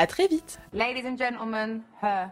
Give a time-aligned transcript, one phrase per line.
[0.00, 0.58] À très vite.
[0.72, 2.30] Ladies and gentlemen, her.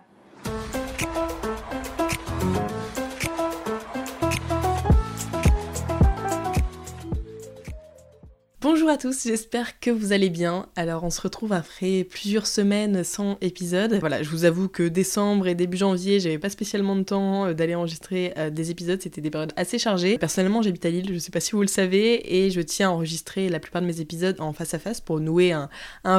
[8.60, 10.66] Bonjour à tous, j'espère que vous allez bien.
[10.74, 13.94] Alors on se retrouve après plusieurs semaines sans épisode.
[14.00, 17.54] Voilà, je vous avoue que décembre et début janvier, j'avais pas spécialement de temps euh,
[17.54, 20.18] d'aller enregistrer euh, des épisodes, c'était des périodes assez chargées.
[20.18, 22.92] Personnellement, j'habite à Lille, je sais pas si vous le savez, et je tiens à
[22.94, 25.68] enregistrer la plupart de mes épisodes en face à face pour nouer un,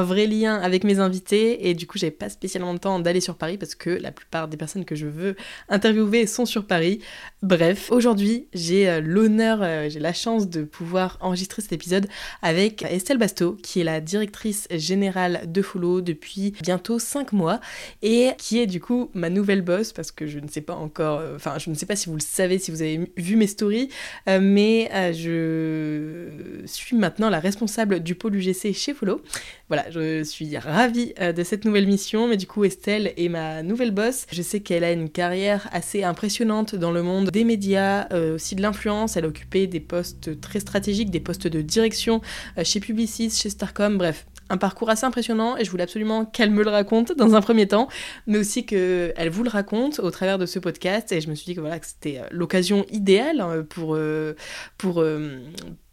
[0.02, 3.36] vrai lien avec mes invités, et du coup j'avais pas spécialement de temps d'aller sur
[3.36, 5.36] Paris parce que la plupart des personnes que je veux
[5.68, 7.00] interviewer sont sur Paris.
[7.42, 12.08] Bref, aujourd'hui j'ai euh, l'honneur, j'ai la chance de pouvoir enregistrer cet épisode
[12.42, 17.60] avec Estelle Basto, qui est la directrice générale de Follow depuis bientôt 5 mois
[18.02, 21.20] et qui est du coup ma nouvelle boss parce que je ne sais pas encore,
[21.20, 23.46] euh, enfin je ne sais pas si vous le savez, si vous avez vu mes
[23.46, 23.88] stories,
[24.28, 29.20] euh, mais euh, je suis maintenant la responsable du pôle UGC chez Follow.
[29.68, 33.92] Voilà, je suis ravie de cette nouvelle mission, mais du coup Estelle est ma nouvelle
[33.92, 34.26] boss.
[34.32, 38.62] Je sais qu'elle a une carrière assez impressionnante dans le monde des médias, aussi de
[38.62, 39.16] l'influence.
[39.16, 42.19] Elle a occupé des postes très stratégiques, des postes de direction
[42.58, 46.50] euh, chez Publicis, chez Starcom, bref, un parcours assez impressionnant et je voulais absolument qu'elle
[46.50, 47.88] me le raconte dans un premier temps,
[48.26, 51.12] mais aussi qu'elle vous le raconte au travers de ce podcast.
[51.12, 54.34] Et je me suis dit que voilà que c'était euh, l'occasion idéale hein, pour euh,
[54.76, 55.04] pour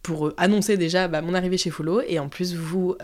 [0.02, 2.96] pour annoncer déjà bah, mon arrivée chez Follow et en plus vous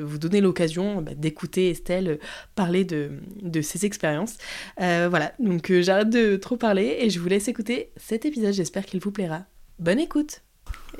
[0.00, 2.18] vous donner l'occasion bah, d'écouter Estelle
[2.54, 3.12] parler de,
[3.42, 4.36] de ses expériences.
[4.78, 8.52] voilà, donc j'arrête de trop parler et je vous laisse écouter cet épisode.
[8.52, 9.46] J'espère qu'il vous plaira.
[9.78, 10.43] Bonne écoute.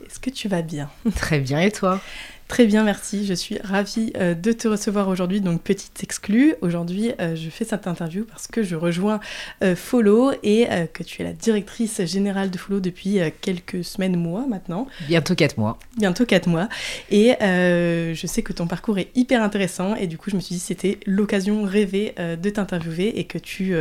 [0.04, 0.90] Est-ce que tu vas bien?
[1.16, 2.00] Très bien, et toi?
[2.46, 3.26] Très bien, merci.
[3.26, 5.40] Je suis ravie euh, de te recevoir aujourd'hui.
[5.40, 6.54] Donc, petite exclue.
[6.60, 9.18] Aujourd'hui, euh, je fais cette interview parce que je rejoins
[9.62, 14.46] euh, Follow et que tu es la directrice générale de Follow depuis quelques semaines, mois
[14.46, 14.86] maintenant.
[15.08, 15.78] Bientôt quatre mois.
[15.96, 16.68] Bientôt quatre mois.
[17.10, 20.54] Et je sais que ton parcours est hyper intéressant et du coup, je me suis
[20.54, 23.74] dit que c'était l'occasion rêvée de t'interviewer et que tu,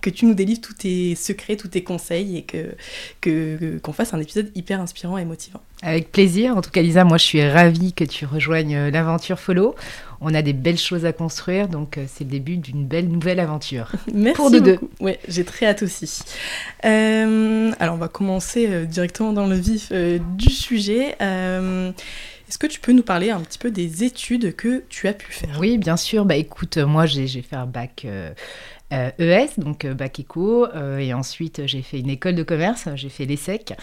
[0.00, 4.20] que tu nous délivres tous tes secrets, tous tes conseils et que qu'on fasse un
[4.20, 5.62] épisode hyper inspirant et motivant.
[5.82, 6.56] Avec plaisir.
[6.56, 9.74] En tout cas, Lisa, moi, je suis ravie que tu rejoignes euh, l'aventure Follow.
[10.20, 13.40] On a des belles choses à construire, donc euh, c'est le début d'une belle nouvelle
[13.40, 13.90] aventure.
[14.12, 14.78] Merci pour nous deux.
[15.00, 16.22] Ouais, j'ai très hâte aussi.
[16.84, 21.16] Euh, alors, on va commencer directement dans le vif du sujet.
[21.20, 25.32] Est-ce que tu peux nous parler un petit peu des études que tu as pu
[25.32, 25.56] faire?
[25.60, 26.24] Oui, bien sûr.
[26.24, 28.06] Bah écoute, moi j'ai fait un bac
[28.90, 30.66] ES, e donc bac éco,
[30.98, 33.74] et ensuite j'ai fait une école de commerce, j'ai fait l'ESSEC,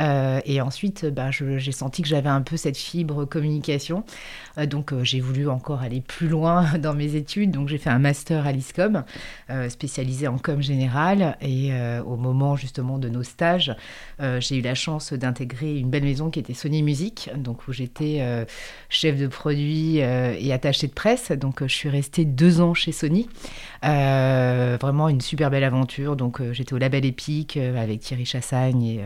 [0.00, 4.04] euh, et ensuite, bah, j'ai senti que j'avais un peu cette fibre communication.
[4.58, 7.50] Euh, donc, euh, j'ai voulu encore aller plus loin dans mes études.
[7.50, 9.04] Donc, j'ai fait un master à l'ISCOM,
[9.68, 11.36] spécialisé en com général.
[11.40, 11.72] Et
[12.04, 13.74] au moment justement de nos stages,
[14.18, 18.46] j'ai eu la chance d'intégrer une belle maison qui était Sony Music, donc où j'étais
[18.88, 21.32] chef de produit et attaché de presse.
[21.32, 23.28] Donc, je suis restée deux ans chez Sony.
[23.82, 26.16] vraiment une super belle aventure.
[26.16, 29.00] Donc j'étais au Label Épique avec Thierry Chassagne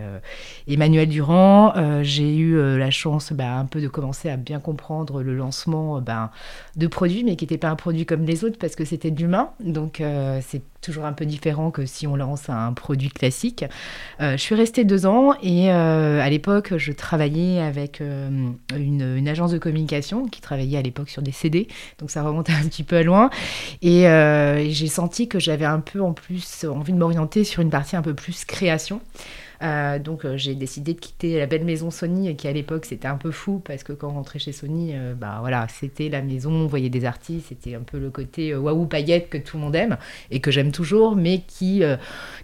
[0.66, 1.72] et Emmanuel Durand.
[2.02, 6.30] j'ai eu la chance bah, un peu de commencer à bien comprendre le lancement ben,
[6.76, 9.20] de produits, mais qui n'était pas un produit comme les autres parce que c'était de
[9.20, 9.50] l'humain.
[9.60, 10.02] Donc
[10.42, 13.64] c'est toujours un peu différent que si on lance un produit classique.
[14.20, 19.28] Euh, je suis restée deux ans et euh, à l'époque, je travaillais avec euh, une,
[19.28, 21.66] agence de communication qui travaillait à l'époque sur des CD,
[21.98, 23.30] donc ça remonte un petit peu loin.
[23.82, 24.04] Et
[24.70, 28.02] j'ai senti que j'avais un peu en plus envie de m'orienter sur une partie un
[28.02, 29.00] peu plus création.
[29.64, 33.08] Euh, donc euh, j'ai décidé de quitter la belle maison Sony, qui à l'époque c'était
[33.08, 36.20] un peu fou parce que quand on rentrait chez Sony, euh, bah voilà, c'était la
[36.22, 39.62] maison, on voyait des artistes, c'était un peu le côté waouh paillette que tout le
[39.62, 39.96] monde aime
[40.30, 41.82] et que j'aime toujours, mais qui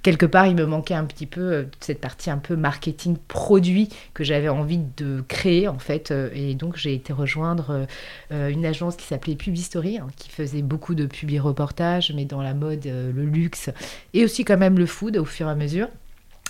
[0.03, 4.25] quelque part il me manquait un petit peu cette partie un peu marketing produit que
[4.25, 6.13] j'avais envie de créer en fait.
[6.35, 7.87] et donc j'ai été rejoindre
[8.31, 12.55] une agence qui s'appelait Publistory, hein, qui faisait beaucoup de publi reportages, mais dans la
[12.55, 13.71] mode, le luxe
[14.15, 15.89] et aussi quand même le food au fur et à mesure.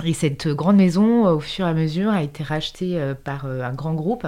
[0.05, 3.45] Et cette grande maison, euh, au fur et à mesure, a été rachetée euh, par
[3.45, 4.27] euh, un grand groupe,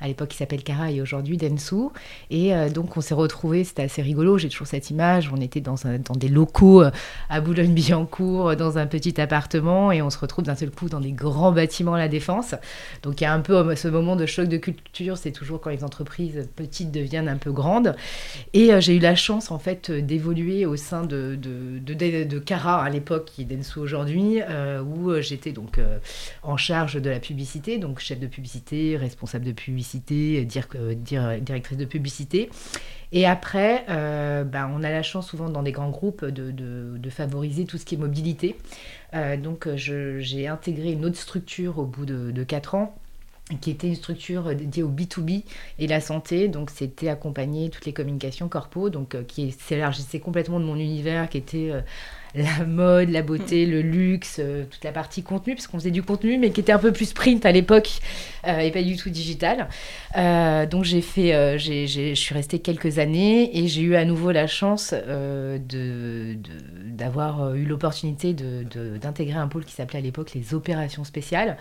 [0.00, 1.88] à l'époque qui s'appelle Cara et aujourd'hui Densu.
[2.30, 5.76] Et donc on s'est retrouvés, c'était assez rigolo, j'ai toujours cette image, on était dans,
[6.16, 6.82] des locaux
[7.28, 11.12] à Boulogne-Billancourt, dans un petit appartement, et on se retrouve d'un seul coup dans des
[11.12, 12.54] grands bâtiments à la Défense.
[13.02, 15.70] Donc il y a un peu ce moment de choc de culture, c'est toujours quand
[15.70, 17.94] les entreprises petites deviennent un peu grandes.
[18.52, 22.82] Et j'ai eu la chance en fait d'évoluer au sein de, de, de, de, Cara
[22.82, 24.40] à l'époque, qui est Densu aujourd'hui,
[24.86, 25.98] où euh, j'étais donc euh,
[26.42, 31.84] en charge de la publicité, donc chef de publicité, responsable de publicité, euh, directrice de
[31.84, 32.50] publicité.
[33.10, 37.78] Et après, bah, on a la chance souvent dans des grands groupes de, favoriser tout
[37.78, 38.54] ce qui est mobilité.
[39.42, 42.94] donc j'ai intégré une autre structure au bout de, de 4 ans
[43.62, 45.44] qui était une structure dédiée au B2B
[45.78, 46.48] et la santé.
[46.48, 51.38] Donc, c'était accompagner toutes les communications corpo, donc qui s'élargissait complètement de mon univers, qui
[51.38, 51.72] était
[52.34, 56.02] la mode, la beauté, le luxe, euh, toute la partie contenu, parce qu'on faisait du
[56.02, 57.88] contenu, mais qui était un peu plus print à l'époque
[58.46, 59.68] euh, et pas du tout digital.
[60.16, 64.46] Euh, donc j'ai fait, je suis restée quelques années et j'ai eu à nouveau la
[64.46, 66.36] chance de,
[66.84, 71.56] d'avoir eu l'opportunité d'intégrer un pôle qui s'appelait à l'époque les opérations spéciales.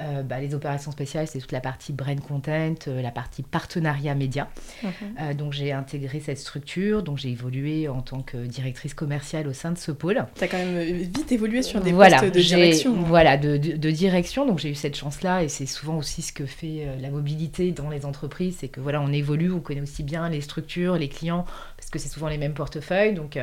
[0.00, 4.14] Euh, bah, les opérations spéciales, c'est toute la partie brand content, euh, la partie partenariat
[4.14, 4.48] média.
[4.82, 4.90] Mhm.
[5.20, 9.52] Euh, donc j'ai intégré cette structure, donc j'ai évolué en tant que directrice commerciale au
[9.52, 10.24] sein de ce pôle.
[10.36, 12.94] Tu as quand même vite évolué sur des postes de direction.
[12.94, 13.04] Hein.
[13.06, 14.46] Voilà, de, de, direction.
[14.46, 17.90] Donc j'ai eu cette chance-là et c'est souvent aussi ce que fait la mobilité dans
[17.90, 21.44] les entreprises, c'est que voilà, on évolue, on connaît aussi bien les structures, les clients,
[21.76, 23.14] parce que c'est souvent les mêmes portefeuilles.
[23.14, 23.38] Donc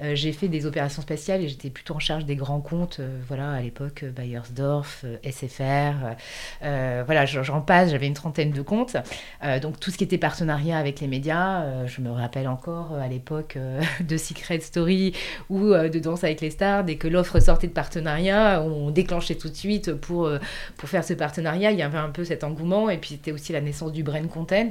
[0.00, 3.60] j'ai fait des opérations spéciales et j'étais plutôt en charge des grands comptes, voilà, à
[3.60, 6.14] l'époque Bayersdorf, SFR, euh,
[6.62, 8.96] euh, voilà, j'en passe, j'avais une trentaine de comptes.
[9.42, 13.08] Euh, donc tout ce qui était partenariat avec les médias, je me rappelle encore à
[13.08, 13.58] l'époque
[14.00, 15.14] de Secret Story
[15.48, 19.48] ou de Danse avec les stars, dès que l'offre sortait de partenariat, on déclenchait tout
[19.48, 20.30] de suite pour,
[20.76, 21.70] pour faire ce partenariat.
[21.72, 24.28] Il y avait un peu cet engouement et puis c'était aussi la naissance du brand
[24.28, 24.70] content.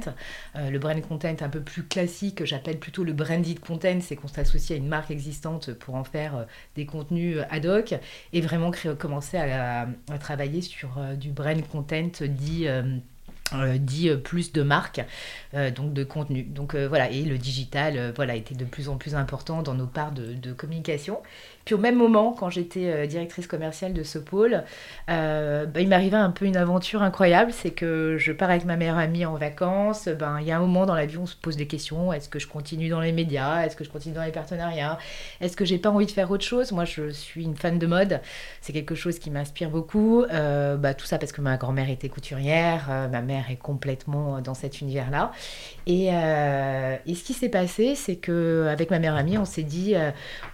[0.54, 4.78] le brand content un peu plus classique, j'appelle plutôt le branded content, c'est qu'on s'associe
[4.78, 6.46] à une marque existante pour en faire
[6.76, 7.94] des contenus ad hoc
[8.32, 12.82] et vraiment commencer à, à travailler sur du brand content dit euh,
[13.52, 15.02] euh, euh, plus de marques,
[15.76, 16.42] donc de contenu.
[16.42, 20.12] Donc voilà, et le digital voilà, était de plus en plus important dans nos parts
[20.12, 21.20] de communication.
[21.64, 24.64] Puis au même moment, quand j'étais euh, directrice commerciale de ce pôle,
[25.08, 27.52] euh, bah, il m'arrivait un peu une aventure incroyable.
[27.52, 30.08] C'est que je pars avec ma meilleure amie en vacances.
[30.08, 32.12] Ben, il y a un moment dans la vie où on se pose des questions.
[32.12, 34.98] Est-ce que je continue dans les médias Est-ce que je continue dans les partenariats
[35.40, 36.72] Est-ce que j'ai pas envie de faire autre chose?
[36.72, 38.20] Moi, je suis une fan de mode.
[38.60, 40.22] C'est quelque chose qui m'inspire beaucoup.
[40.22, 43.08] Euh, bah, tout ça parce que ma grand-mère était couturière.
[43.10, 45.32] ma mère est complètement dans cet univers-là.
[45.86, 49.94] Et, et, ce qui s'est passé, c'est que avec ma meilleure amie, on s'est dit,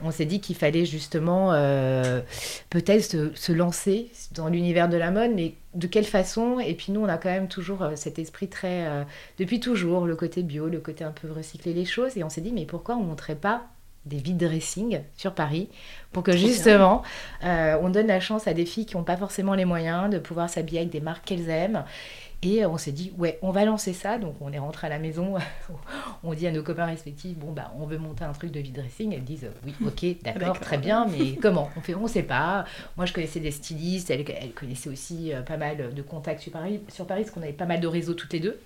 [0.03, 2.21] on s'est dit qu'il fallait juste justement euh,
[2.69, 6.61] peut-être se, lancer dans l'univers de la mode, mais de quelle façon?
[6.61, 9.03] Et puis nous, on a quand même toujours euh, cet esprit très, euh,
[9.39, 12.43] depuis toujours, le côté bio, le côté un peu recycler les choses, et on s'est
[12.43, 13.63] dit, mais pourquoi on ne montrait pas
[14.07, 15.69] des vide dressing sur Paris
[16.11, 17.03] pour que justement
[17.43, 20.49] on donne la chance à des filles qui n'ont pas forcément les moyens de pouvoir
[20.49, 21.85] s'habiller avec des marques qu'elles aiment
[22.43, 24.19] et on s'est dit, ouais, on va lancer ça.
[24.19, 25.35] Donc on est rentré à la maison,
[26.25, 28.77] on dit à nos copains respectifs, bon, bah, on veut monter un truc de vide
[28.77, 29.13] dressing.
[29.13, 31.71] Elles disent, oui, ok, d'accord, très bien, mais comment?
[31.77, 32.65] On fait, on sait pas.
[32.97, 36.53] Moi, je connaissais des stylistes, elle, elle connaissait aussi euh, pas mal de contacts sur
[36.53, 38.59] Paris, sur Paris, parce qu'on avait pas mal de réseaux toutes les deux.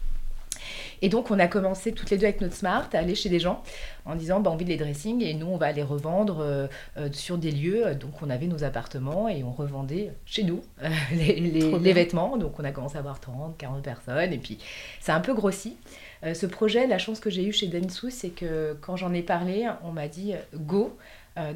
[1.02, 3.40] Et donc, on a commencé toutes les deux avec notre smart à aller chez des
[3.40, 3.62] gens
[4.04, 6.66] en disant bah, envie de les dressing et nous, on va les revendre euh,
[6.96, 7.94] euh, sur des lieux.
[7.94, 12.36] Donc, on avait nos appartements et on revendait chez nous euh, les, les, vêtements.
[12.36, 14.58] Donc, on a commencé à avoir 30, 40 personnes et puis
[15.00, 15.76] ça a un peu grossi.
[16.22, 19.68] ce projet, la chance que j'ai eue chez Densu, c'est que quand j'en ai parlé,
[19.84, 20.96] on m'a dit go.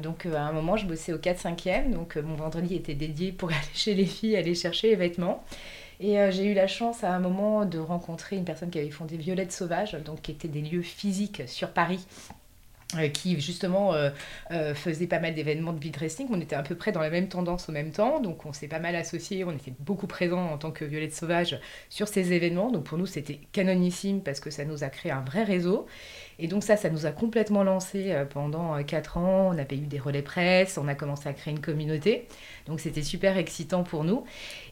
[0.01, 3.59] donc à un moment, je bossais au 4-5e, donc mon vendredi était dédié pour aller
[3.73, 5.43] chez les filles, aller chercher les vêtements.
[5.99, 9.17] Et j'ai eu la chance à un moment de rencontrer une personne qui avait fondé
[9.17, 12.05] Violette Sauvage, donc qui était des lieux physiques sur Paris.
[12.29, 12.48] euh,
[13.13, 14.09] qui justement euh,
[14.51, 16.27] euh, faisait pas mal d'événements de dressing.
[16.31, 18.67] On était à peu près dans la même tendance au même temps, donc on s'est
[18.67, 22.71] pas mal associés, on était beaucoup présents en tant que Violette Sauvage sur ces événements.
[22.71, 25.85] Donc pour nous, c'était canonissime parce que ça nous a créé un vrai réseau.
[26.39, 29.49] Et donc ça, ça nous a complètement lancé pendant 4 ans.
[29.53, 32.27] On a eu des relais presse, on a commencé à créer une communauté.
[32.65, 34.23] Donc c'était super excitant pour nous.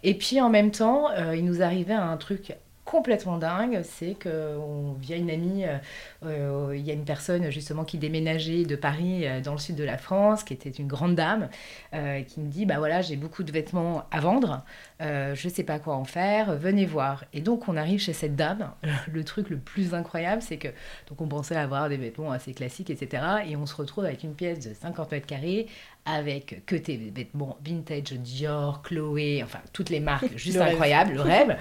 [0.03, 2.53] Et puis en même temps, il nous arrivait un truc
[2.87, 4.57] complètement dingue, c'est que
[4.99, 5.77] via une amie, euh,
[6.25, 9.75] euh, il y a une personne justement qui déménageait de Paris euh, dans le sud
[9.75, 11.49] de la France, qui était une grande dame,
[11.91, 14.63] qui me dit bah voilà j'ai beaucoup de vêtements à vendre,
[15.01, 17.25] je sais pas quoi en faire, venez voir.
[17.33, 18.71] Et donc on arrive chez cette dame.
[19.11, 20.69] Le truc le plus incroyable, c'est que
[21.09, 23.23] donc on pensait avoir des vêtements assez classiques, etc.
[23.47, 25.67] Et on se retrouve avec une pièce de 50 mètres carrés
[26.07, 31.57] avec que tes vêtements vintage Dior, Chloé, enfin toutes les marques, juste incroyable, le rêve.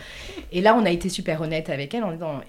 [0.53, 2.41] Et là, on a été super honnête avec elle en disant,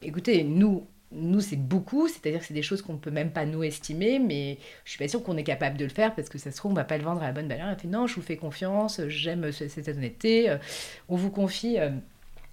[0.00, 3.44] écoutez, nous, nous c'est beaucoup, c'est-à-dire que c'est des choses qu'on ne peut même pas
[3.44, 6.38] nous estimer, mais je suis pas sûre qu'on est capable de le faire parce que
[6.38, 7.68] ça se trouve, on va pas le vendre à la bonne valeur.
[7.68, 10.56] Elle fait, non, je vous fais confiance, j'aime cette honnêteté, euh,
[11.08, 11.78] on vous confie...
[11.78, 11.90] Euh,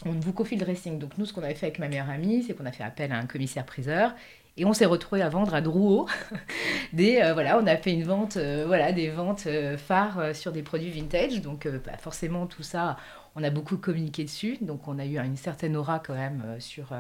[0.06, 0.98] on vous confie le dressing.
[0.98, 3.12] Donc nous, ce qu'on avait fait avec ma meilleure amie, c'est qu'on a fait appel
[3.12, 4.16] à un commissaire-priseur
[4.58, 6.08] et on s'est retrouvé à vendre à Drouot.
[7.00, 10.64] euh, voilà, on a fait une vente, euh, voilà, des ventes euh, phares sur des
[10.64, 11.42] produits vintage.
[11.42, 12.98] Donc, bah, forcément, tout ça,
[13.40, 14.58] on a beaucoup communiqué dessus.
[14.62, 16.94] Donc, on a eu une certaine aura quand même sur,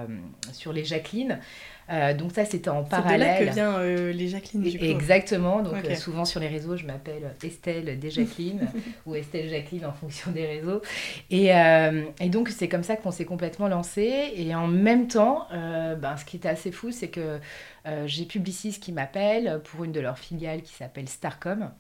[0.54, 1.40] sur les Jacqueline.
[1.92, 3.36] Euh, donc ça, c'était en parallèle.
[3.38, 4.86] C'est de là que vient euh, les Jacqueline, du coup.
[4.86, 5.62] Exactement.
[5.62, 8.68] Donc euh, souvent sur les réseaux, je m'appelle Estelle des Jacqueline
[9.06, 10.82] ou Estelle Jacqueline en fonction des réseaux.
[11.32, 11.50] Et,
[12.20, 14.34] et donc c'est comme ça qu'on s'est complètement lancé.
[14.36, 17.40] Et en même temps, ben, ce qui était assez fou, c'est que
[18.06, 21.72] j'ai Publicis qui m'appelle pour une de leurs filiales qui s'appelle Starcom.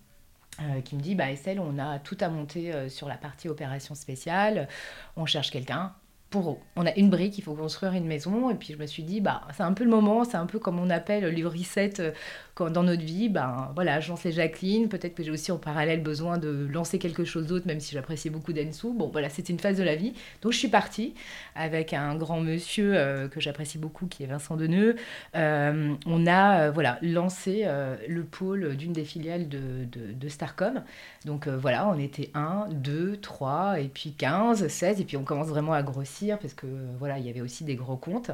[0.83, 4.67] Qui me dit bah Estelle, on a tout à monter sur la partie opération spéciale,
[5.15, 5.93] on cherche quelqu'un,
[6.29, 6.57] pour eux.
[6.75, 8.49] On a une brique, il faut construire une maison.
[8.49, 10.59] Et puis je me suis dit, bah, c'est un peu le moment, c'est un peu
[10.59, 12.13] comme on appelle le reset
[12.61, 13.29] euh, dans notre vie.
[13.29, 14.89] Ben, voilà, je lance les Jacqueline.
[14.89, 18.29] Peut-être que j'ai aussi en parallèle besoin de lancer quelque chose d'autre, même si j'appréciais
[18.29, 18.87] beaucoup Densu.
[18.93, 20.13] Bon, voilà, c'était une phase de la vie.
[20.41, 21.13] Donc je suis partie
[21.55, 24.95] avec un grand monsieur euh, que j'apprécie beaucoup, qui est Vincent Deneux.
[25.35, 27.65] Euh, on a voilà, lancé
[28.07, 30.83] le pôle d'une des filiales de, de, de Starcom.
[31.25, 35.47] Donc voilà, on était 1, 2, 3, et puis 15, 16, et puis on commence
[35.47, 38.31] vraiment à grossir parce que voilà, il y avait aussi des gros comptes.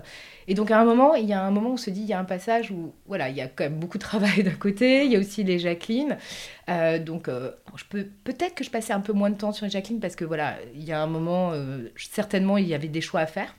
[0.47, 2.07] Et donc à un moment, il y a un moment où on se dit, il
[2.07, 4.51] y a un passage où voilà, il y a quand même beaucoup de travail d'un
[4.51, 6.17] côté, il y a aussi les Jacqueline.
[6.69, 9.65] Euh, donc euh, je peux peut-être que je passais un peu moins de temps sur
[9.65, 12.87] les Jacqueline parce que voilà, il y a un moment, euh, certainement il y avait
[12.87, 13.55] des choix à faire.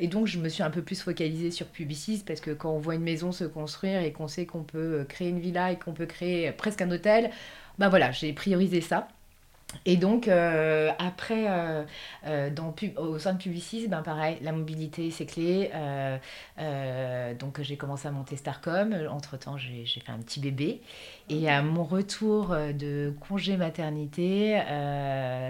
[0.00, 2.78] et donc, je me suis un peu plus focalisée sur Publicis parce que quand on
[2.78, 5.92] voit une maison se construire et qu'on sait qu'on peut créer une villa et qu'on
[5.92, 7.30] peut créer presque un hôtel,
[7.78, 9.08] ben voilà, j'ai priorisé ça.
[9.84, 11.84] Et donc, euh, après, euh,
[12.26, 12.50] euh,
[12.96, 15.70] au sein de Publicis, ben pareil, la mobilité, c'est clé.
[17.38, 18.94] donc, j'ai commencé à monter Starcom.
[19.10, 20.80] Entre-temps, j'ai fait un petit bébé.
[21.28, 24.60] Et à mon retour de congé maternité,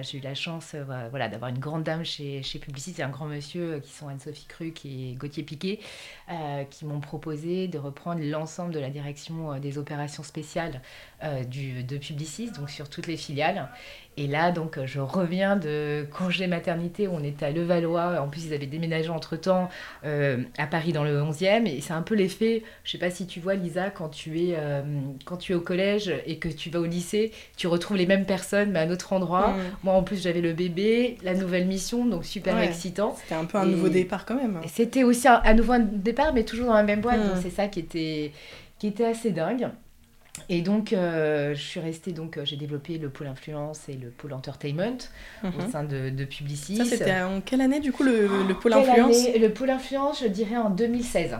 [0.02, 0.74] j'ai eu la chance
[1.10, 4.46] voilà, d'avoir une grande dame chez, chez Publicis et un grand monsieur qui sont Anne-Sophie
[4.46, 5.78] Cruc et Gauthier Piquet,
[6.70, 10.82] qui m'ont proposé de reprendre l'ensemble de la direction des opérations spéciales
[11.48, 13.68] du, de Publicis, donc sur toutes les filiales.
[14.18, 17.06] Et là, donc, je reviens de congé maternité.
[17.06, 18.20] On était à Levallois.
[18.20, 19.68] En plus, ils avaient déménagé entre-temps
[20.04, 21.66] euh, à Paris dans le 11e.
[21.66, 24.56] Et c'est un peu l'effet, je sais pas si tu vois, Lisa, quand tu, es,
[24.58, 24.82] euh,
[25.24, 28.26] quand tu es au collège et que tu vas au lycée, tu retrouves les mêmes
[28.26, 29.50] personnes, mais à un autre endroit.
[29.50, 29.60] Mm.
[29.84, 33.14] Moi, en plus, j'avais le bébé, la nouvelle mission, donc super excitant.
[33.22, 34.60] C'était un peu un nouveau départ quand même.
[34.66, 37.20] C'était aussi un, nouveau départ, mais toujours dans la même boîte.
[37.20, 37.28] Mm.
[37.28, 38.32] Donc, c'est ça qui était,
[38.80, 39.68] qui était assez dingue.
[40.48, 44.10] Et donc, euh, je suis restée, donc, euh, j'ai développé le pôle influence et le
[44.10, 44.98] pôle entertainment
[45.42, 45.70] au mhm.
[45.70, 46.76] sein de, de Publicis.
[46.76, 50.28] Ça, c'était en quelle année, du coup, le, le pôle influence Le pôle influence, je
[50.28, 51.36] dirais en 2016.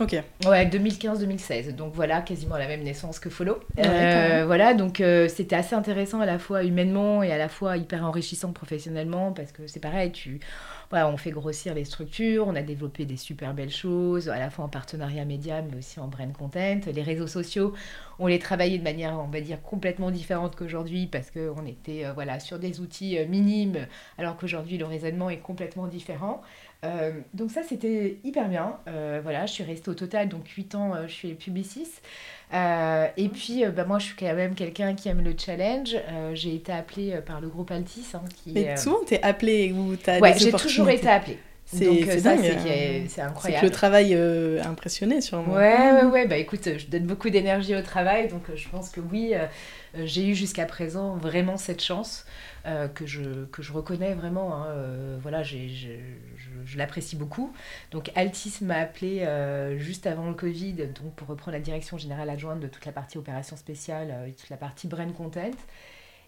[0.00, 0.16] Ok.
[0.46, 1.74] Ouais, 2015-2016.
[1.74, 3.58] Donc voilà, quasiment la même naissance que Follow.
[3.78, 8.04] Euh, voilà, donc c'était assez intéressant à la fois humainement et à la fois hyper
[8.04, 10.40] enrichissant professionnellement parce que c'est pareil, tu
[10.92, 14.64] on fait grossir les structures, on a développé des super belles choses, à la fois
[14.64, 16.80] en partenariat média, mais aussi en brand content.
[16.92, 17.74] Les réseaux sociaux,
[18.18, 22.12] on les travaillait de manière, on va dire, complètement différente qu'aujourd'hui, parce qu'on était euh,
[22.12, 23.86] voilà, sur des outils euh, minimes,
[24.16, 26.42] alors qu'aujourd'hui, le raisonnement est complètement différent.
[26.84, 28.76] Euh, donc ça, c'était hyper bien.
[29.22, 32.02] voilà, je suis restée au total, donc 8 ans, je suis publiciste.
[32.54, 35.94] Euh, et puis, euh, bah, moi, je suis quand même quelqu'un qui aime le challenge.
[35.94, 38.04] Euh, j'ai été appelée par le groupe Altis.
[38.14, 41.38] Hein, qui, Mais souvent, t'es appelée ou t'as ouais, j'ai toujours été appelée.
[41.70, 43.60] C'est ça, c'est euh, qui est- c'est incroyable.
[43.60, 45.52] que le travail euh, a impressionné sûrement.
[45.52, 46.26] Ouais, ouais, ouais.
[46.26, 49.40] Bah écoute, je donne beaucoup d'énergie au travail, donc euh, je pense que oui, euh,
[49.40, 49.46] euh,
[49.94, 52.26] j'ai eu jusqu'à présent vraiment cette chance
[52.66, 54.54] euh, que, je, que je reconnais vraiment.
[54.54, 55.88] hein, euh, voilà, j'ai, je,
[56.64, 57.52] je- l'apprécie beaucoup.
[57.90, 62.30] Donc Altis m'a appelé euh, juste avant le Covid, donc pour reprendre la direction générale
[62.30, 65.50] adjointe de toute la partie opération spéciale euh, et toute la partie brand content.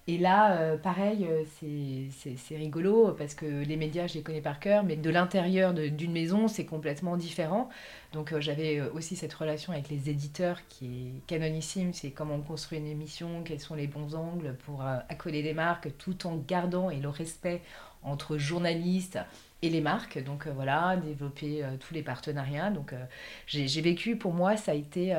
[0.06, 4.58] Et là, euh, pareil, euh, c'est- rigolo parce que les médias, je les connais par
[4.58, 7.68] cœur, mais de l'intérieur d'une maison, c'est complètement différent.
[8.12, 12.40] Donc euh, j'avais aussi cette relation avec les éditeurs qui est canonissime, c'est comment on
[12.42, 16.90] construit une émission, quels sont les bons angles pour accoler les marques tout en gardant
[16.90, 17.62] et le respect
[18.02, 19.18] entre journalistes
[19.62, 20.22] et les marques.
[20.22, 22.70] Donc euh, voilà, développer euh, tous les partenariats.
[22.70, 23.04] Donc euh,
[23.46, 25.14] j'ai vécu, pour moi, ça a été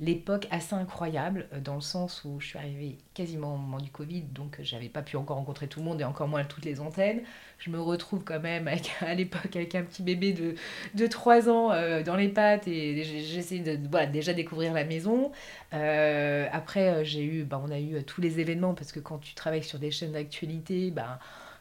[0.00, 4.22] l'époque assez incroyable dans le sens où je suis arrivée quasiment au moment du Covid,
[4.22, 7.20] donc j'avais pas pu encore rencontrer tout le monde et encore moins toutes les antennes.
[7.58, 8.68] Je me retrouve quand même
[9.00, 10.54] à l'époque avec un petit bébé de,
[10.94, 11.68] de 3 ans
[12.02, 15.32] dans les pattes et j'essaie de voilà, déjà découvrir la maison.
[15.72, 19.64] Après, j'ai eu, bah, on a eu tous les événements parce que quand tu travailles
[19.64, 21.18] sur des chaînes d'actualité, bah,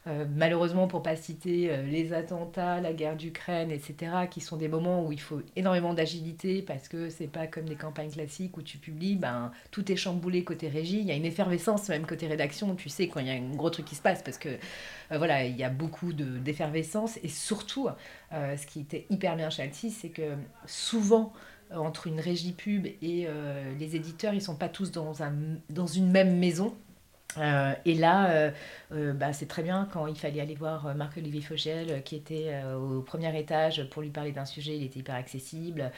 [0.08, 4.70] euh, malheureusement, pour pas citer euh, les attentats, la guerre d'Ukraine, etc., qui sont des
[4.70, 8.62] moments où il faut énormément d'agilité parce que c'est pas comme des campagnes classiques où
[8.62, 11.00] tu publies, ben, tout est chamboulé côté régie.
[11.00, 12.74] Il y a une effervescence même côté rédaction.
[12.76, 15.18] Tu sais quand il y a un gros truc qui se passe parce que euh,
[15.18, 17.90] voilà, il y a beaucoup de- d'effervescence et surtout,
[18.32, 20.36] ce qui était hyper bien chez c'est que
[20.66, 21.34] souvent
[21.76, 23.28] entre une régie pub et
[23.80, 25.14] les éditeurs, ils sont pas tous dans
[25.88, 26.76] une même maison.
[27.39, 28.51] Euh, et là, euh,
[28.91, 33.01] euh, bah, c'est très bien quand il fallait aller voir Marc-Olivier Fogel qui était au
[33.01, 35.91] premier étage pour lui parler d'un sujet, il était hyper accessible.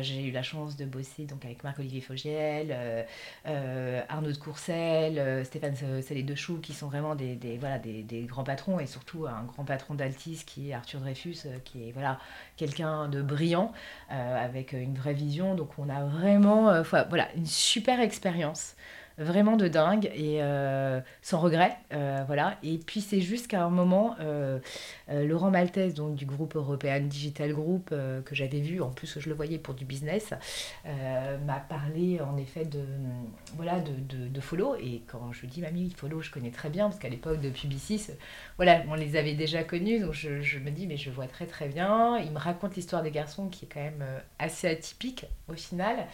[0.00, 3.06] J'ai eu la chance de bosser donc avec Marc-Olivier Fogel,
[3.44, 8.78] Arnaud de Courcelles, Stéphane Salé de Chou qui sont vraiment des, voilà, des, grands patrons
[8.80, 12.18] et surtout un grand patron d'Altis qui est Arthur Dreyfus qui est voilà,
[12.56, 13.72] quelqu'un de brillant
[14.08, 15.54] avec une vraie vision.
[15.54, 18.76] Donc on a vraiment voilà, une super expérience
[19.18, 22.56] vraiment de dingue et euh, sans regret euh, voilà.
[22.62, 24.60] Et puis c'est juste qu'à un moment euh,
[25.08, 29.34] Laurent Maltese donc du groupe European Digital Group que j'avais vu en plus je le
[29.34, 30.32] voyais pour du business
[31.46, 32.84] m'a parlé en effet de
[33.56, 34.76] voilà de, de, follow.
[34.76, 38.08] Et quand je dis mamie follow je connais très bien parce qu'à l'époque de Publicis
[38.56, 41.68] voilà on les avait déjà connus donc je, me dis mais je vois très très
[41.68, 44.04] bien il me raconte l'histoire des garçons qui est quand même
[44.38, 46.06] assez atypique au final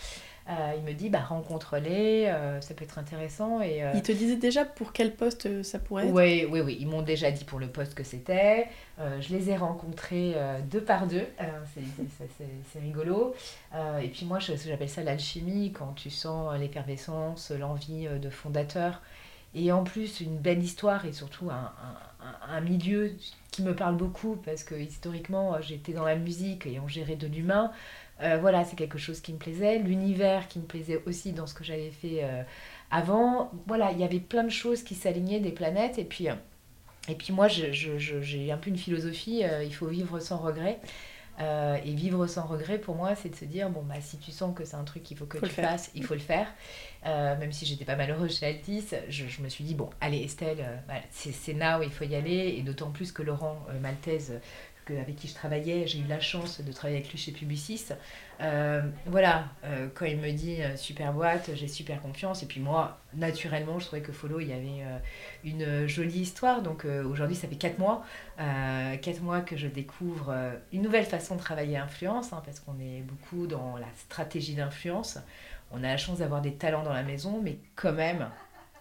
[0.76, 3.60] il me dit bah rencontre-les, euh, ça peut être intéressant.
[3.62, 6.12] Et, euh, il te disait déjà pour quel poste euh, ça pourrait être?
[6.12, 6.76] Oui, oui, oui.
[6.80, 8.68] Ils m'ont déjà dit pour le poste que c'était.
[8.98, 10.34] Euh, je les ai rencontrés
[10.70, 11.26] deux par deux.
[12.72, 13.34] c'est rigolo.
[13.74, 19.00] Euh, et puis moi, j'appelle ça l'alchimie quand tu sens l'effervescence, l'envie de fondateur.
[19.56, 21.72] Et en plus, une belle histoire et surtout un,
[22.50, 23.12] un, un, milieu
[23.52, 27.28] qui me parle beaucoup parce que historiquement, j'étais dans la musique et on gérait de
[27.28, 27.70] l'humain.
[28.22, 29.78] Euh, voilà, c'est quelque chose qui me plaisait.
[29.78, 32.42] L'univers qui me plaisait aussi dans ce que j'avais fait euh,
[32.90, 33.50] avant.
[33.66, 35.98] Voilà, il y avait plein de choses qui s'alignaient, des planètes.
[35.98, 36.34] Et puis, euh,
[37.08, 40.78] et puis moi, j'ai un peu une philosophie, euh, il faut vivre sans regret.
[41.40, 44.56] Et vivre sans regret, pour moi, c'est de se dire, bon, bah, si tu sens
[44.56, 46.46] que c'est un truc qu'il faut que faut tu fasses, il faut le faire.
[47.04, 50.64] Même si j'étais pas malheureuse chez Altis, je, je, me suis dit, bon, allez Estelle,
[50.86, 52.54] bah, c'est now, il faut y aller.
[52.56, 54.34] Et d'autant plus que Laurent Maltese,
[54.90, 57.86] avec qui je travaillais, j'ai eu la chance de travailler avec lui chez Publicis.
[58.40, 62.42] Euh, voilà, euh, quand il me dit euh, super boîte, j'ai super confiance.
[62.42, 65.00] Et puis moi, naturellement, je trouvais que Follow, il y avait
[65.44, 66.62] une jolie histoire.
[66.62, 68.04] Donc aujourd'hui, ça fait 4 mois.
[68.38, 70.34] 4 mois que je découvre
[70.72, 75.18] une nouvelle façon de travailler influence, hein, parce qu'on est beaucoup dans la stratégie d'influence.
[75.70, 78.28] On a la chance d'avoir des talents dans la maison, mais quand même,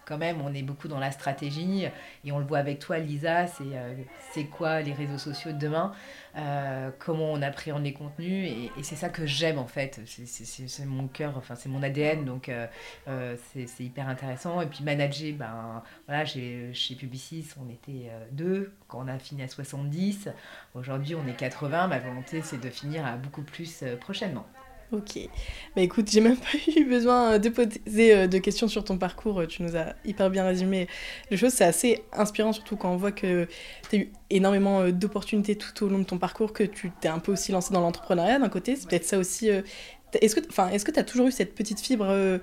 [0.06, 1.88] quand même, on est beaucoup dans la stratégie
[2.26, 3.48] et on le voit avec toi, Lisa.
[3.48, 5.94] C'est euh, quoi les réseaux sociaux de demain
[6.36, 10.02] euh, Comment on appréhende les contenus Et, et c'est ça que j'aime en fait.
[10.06, 14.62] C'est mon cœur, c'est mon ADN, donc euh, c'est hyper intéressant.
[14.62, 15.84] Et puis manager, ben
[16.26, 20.30] chez Publicis, on était deux quand on a fini à 70.
[20.76, 21.88] Aujourd'hui, on est 80.
[21.88, 24.46] Ma volonté, c'est de finir à beaucoup plus prochainement.
[24.94, 25.28] Ok.
[25.76, 29.42] Bah écoute, j'ai même pas eu besoin de poser de questions sur ton parcours.
[29.48, 30.88] Tu nous as hyper bien résumé
[31.32, 31.52] les choses.
[31.52, 33.48] C'est assez inspirant, surtout quand on voit que
[33.90, 37.18] tu as eu énormément d'opportunités tout au long de ton parcours, que tu t'es un
[37.18, 38.76] peu aussi lancé dans l'entrepreneuriat d'un côté.
[38.76, 39.50] C'est peut-être ça aussi.
[39.50, 42.40] Est-ce que tu est as toujours eu cette petite fibre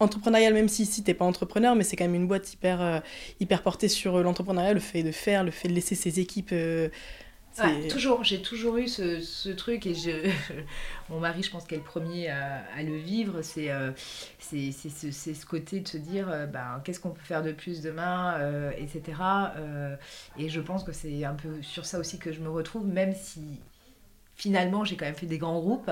[0.00, 3.02] entrepreneuriale, même si ici t'es pas entrepreneur, mais c'est quand même une boîte hyper,
[3.38, 6.52] hyper portée sur l'entrepreneuriat, le fait de faire, le fait de laisser ses équipes
[7.58, 10.10] Ouais, toujours, j'ai toujours eu ce, ce, truc et je,
[11.10, 13.92] mon mari, je pense qu'est le premier à, à le vivre, c'est euh,
[14.38, 17.82] c'est ce, ce, côté de se dire euh, ben, qu'est-ce qu'on peut faire de plus
[17.82, 19.02] demain, euh, etc.
[19.56, 19.96] Euh,
[20.38, 23.14] et je pense que c'est un peu sur ça aussi que je me retrouve, même
[23.14, 23.60] si
[24.36, 25.90] finalement j'ai quand même fait des grands groupes.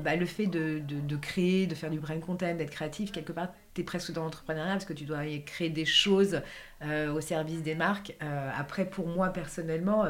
[0.00, 3.32] Bah, le fait de, de, de, créer, de faire du brain content, d'être créatif, quelque
[3.32, 6.40] part, tu es presque dans l'entrepreneuriat parce que tu dois créer des choses
[6.82, 8.16] au service des marques.
[8.56, 10.06] Après, pour moi, personnellement,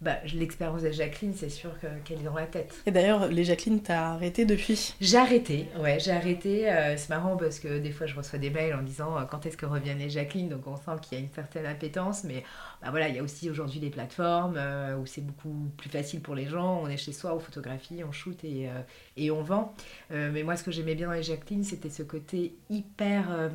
[0.00, 1.70] bah, l'expérience de Jacqueline, c'est sûr
[2.04, 2.72] qu'elle est dans la tête.
[2.86, 4.94] Et d'ailleurs, les Jacqueline, t'as arrêté depuis?
[5.00, 6.70] J'ai arrêté, ouais, j'ai arrêté.
[6.70, 9.44] Euh, c'est marrant parce que des fois, je reçois des mails en disant euh, quand
[9.44, 12.44] est-ce que reviennent les Jacqueline, donc on sent qu'il y a une certaine appétence, mais
[12.80, 16.20] bah, voilà, il y a aussi aujourd'hui des plateformes euh, où c'est beaucoup plus facile
[16.20, 16.80] pour les gens.
[16.80, 18.68] On est chez soi, on photographie, on shoot et,
[19.16, 19.74] et on vend.
[20.10, 23.50] Mais moi, ce que j'aimais bien dans les Jacqueline, c'était ce côté hyper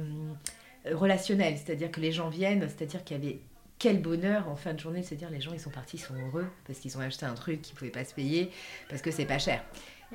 [0.92, 3.40] relationnel, c'est-à-dire que les gens viennent, c'est-à-dire qu'il y avait
[3.84, 6.00] quel bonheur en fin de journée de se dire les gens ils sont partis, ils
[6.00, 8.50] sont heureux parce qu'ils ont acheté un truc qu'ils ne pouvaient pas se payer
[8.90, 9.62] parce que c'est pas cher.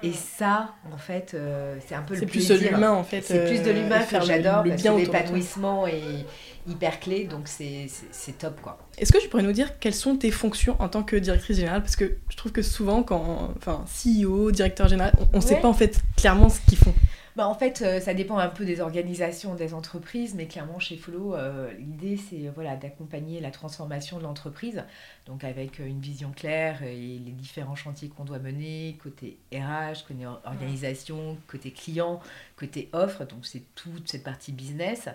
[0.03, 3.21] Et ça, en fait, euh, c'est un peu le plus de l'humain, en fait.
[3.21, 6.25] C'est plus de l'humain que j'adore parce que l'épanouissement est
[6.69, 8.79] hyper clé, donc c'est top, quoi.
[8.97, 11.83] Est-ce que tu pourrais nous dire quelles sont tes fonctions en tant que directrice générale?
[11.83, 15.49] Parce que je trouve que souvent, quand, enfin, CEO, directeur général, on ne ouais.
[15.49, 16.95] sait pas en fait clairement ce qu'ils font.
[17.39, 20.97] Bah, en fait, euh, ça dépend un peu des organisations, des entreprises, mais clairement chez
[20.97, 24.83] Follow, euh, l'idée c'est voilà, d'accompagner la transformation de l'entreprise,
[25.25, 30.27] donc avec une vision claire et les différents chantiers qu'on doit mener, côté RH, côté
[30.27, 32.21] organisation, côté client,
[32.57, 35.09] côté offre, donc c'est toute cette partie business.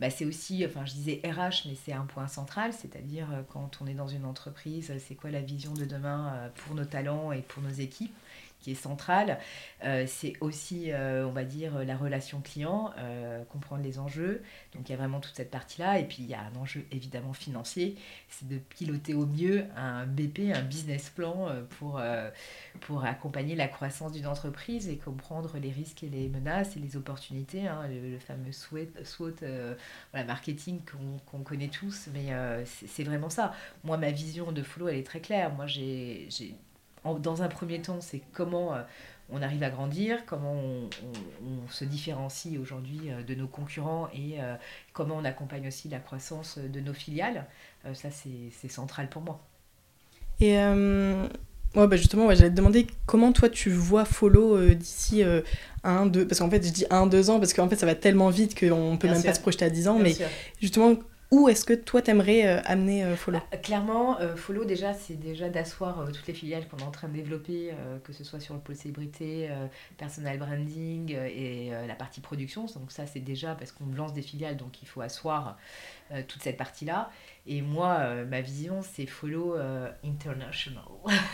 [0.00, 3.78] Bah, c'est aussi, enfin je disais RH, mais c'est un point central, c'est-à-dire euh, quand
[3.80, 7.42] on est dans une entreprise, c'est quoi la vision de demain pour nos talents et
[7.42, 8.16] pour nos équipes?
[8.60, 9.38] Qui est centrale.
[9.84, 14.42] Euh, c'est aussi, euh, on va dire, la relation client, euh, comprendre les enjeux.
[14.74, 15.98] Donc il y a vraiment toute cette partie-là.
[15.98, 17.96] Et puis il y a un enjeu évidemment financier,
[18.28, 22.00] c'est de piloter au mieux un BP, un business plan pour,
[22.80, 26.96] pour accompagner la croissance d'une entreprise et comprendre les risques et les menaces et les
[26.96, 27.66] opportunités.
[27.68, 29.36] Hein, le, fameux SWOT, SWOT
[30.12, 32.32] voilà, marketing qu'on qu connaît tous, mais
[32.64, 33.54] c'est vraiment ça.
[33.84, 35.54] Moi, ma vision de Flow, elle est très claire.
[35.54, 36.28] Moi, j'ai
[37.04, 38.82] dans un premier temps, c'est comment euh,
[39.30, 44.08] on arrive à grandir, comment on, on, on se différencie aujourd'hui euh, de nos concurrents
[44.14, 44.54] et euh,
[44.92, 47.46] comment on accompagne aussi la croissance de nos filiales.
[47.86, 49.40] Euh, ça, c'est central pour moi.
[50.40, 51.26] Et euh,
[51.74, 55.22] ouais, bah justement, ouais, j'allais te demander comment toi tu vois Follow d'ici
[55.82, 57.94] un, deux, parce qu'en fait je dis un, deux ans, parce qu'en fait ça va
[57.96, 59.30] tellement vite qu'on peut Bien même sûr.
[59.30, 60.26] pas se projeter à 10 ans, Bien mais sûr.
[60.60, 60.94] justement
[61.30, 63.38] où est-ce que toi t'aimerais euh, amener euh, Follow?
[63.50, 67.08] Bah, Clairement, euh, Follow déjà c'est déjà d'asseoir toutes les filiales qu'on est en train
[67.08, 67.72] de développer,
[68.04, 69.50] que ce soit sur le pôle célébrité,
[69.96, 72.66] personal branding et la partie production.
[72.76, 75.58] Donc ça c'est déjà parce qu'on lance des filiales, donc il faut asseoir
[76.26, 77.10] toute cette partie-là.
[77.50, 80.84] Et moi, euh, ma vision, c'est follow euh, international.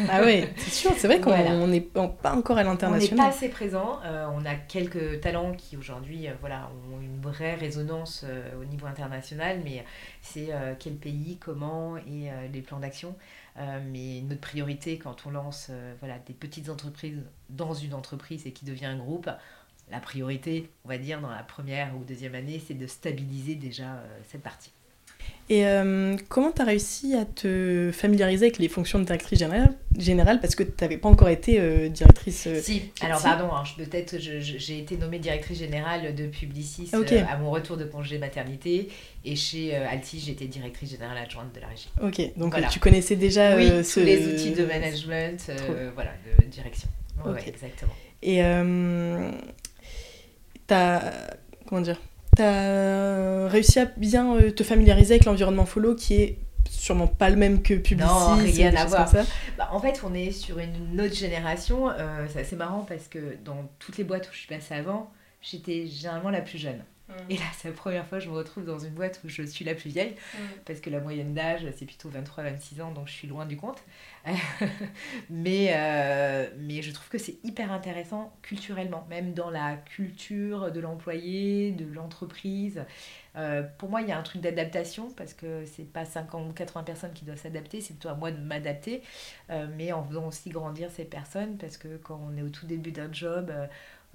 [0.08, 3.18] ah oui, c'est sûr, c'est vrai qu'on n'est pas encore à l'international.
[3.18, 3.98] On n'est pas assez présent.
[4.04, 8.86] Euh, on a quelques talents qui aujourd'hui voilà, ont une vraie résonance euh, au niveau
[8.86, 9.84] international, mais
[10.22, 13.16] c'est euh, quel pays, comment et euh, les plans d'action.
[13.56, 18.64] mais notre priorité quand on lance voilà, des petites entreprises dans une entreprise et qui
[18.64, 19.30] devient un groupe,
[19.90, 24.02] la priorité, on va dire, dans la première ou deuxième année, c'est de stabiliser déjà
[24.30, 24.72] cette partie.
[25.50, 29.74] Et euh, comment tu as réussi à te familiariser avec les fonctions de directrice générale,
[29.98, 30.40] générale?
[30.40, 33.24] Parce que tu n'avais pas encore été euh, directrice euh, Si, alors si.
[33.24, 37.18] pardon, hein, peut-être j'ai été nommée directrice générale de Publicis okay.
[37.18, 38.88] euh, à mon retour de congé maternité
[39.26, 41.90] et chez euh, Alti, j'étais directrice générale adjointe de la régie.
[42.02, 42.68] Ok, donc voilà.
[42.68, 45.50] tu connaissais déjà oui, tous les outils de management,
[45.94, 46.88] voilà, de direction.
[47.20, 47.30] Okay.
[47.30, 47.92] Ouais, exactement.
[48.22, 48.42] Et
[50.68, 51.12] tu as.
[51.66, 52.00] Comment dire
[52.36, 57.30] tu as réussi à bien euh, te familiariser avec l'environnement follow qui est sûrement pas
[57.30, 58.08] le même que Publicis.
[58.08, 59.10] Non, rien à voir.
[59.56, 61.90] Bah, en fait, on est sur une autre génération.
[61.90, 65.10] Euh, c'est assez marrant parce que dans toutes les boîtes où je suis passée avant,
[65.40, 66.82] j'étais généralement la plus jeune.
[67.14, 67.30] Mmh.
[67.30, 69.42] Et là, c'est la première fois que je me retrouve dans une boîte où je
[69.42, 70.38] suis la plus vieille, mmh.
[70.64, 73.82] parce que la moyenne d'âge, c'est plutôt 23-26 ans, donc je suis loin du compte.
[75.30, 80.80] mais, euh, mais je trouve que c'est hyper intéressant culturellement, même dans la culture de
[80.80, 82.84] l'employé, de l'entreprise.
[83.36, 86.52] Euh, pour moi, il y a un truc d'adaptation, parce que c'est pas 50 ou
[86.52, 89.02] 80 personnes qui doivent s'adapter, c'est plutôt à moi de m'adapter,
[89.50, 92.66] euh, mais en faisant aussi grandir ces personnes, parce que quand on est au tout
[92.66, 93.52] début d'un job,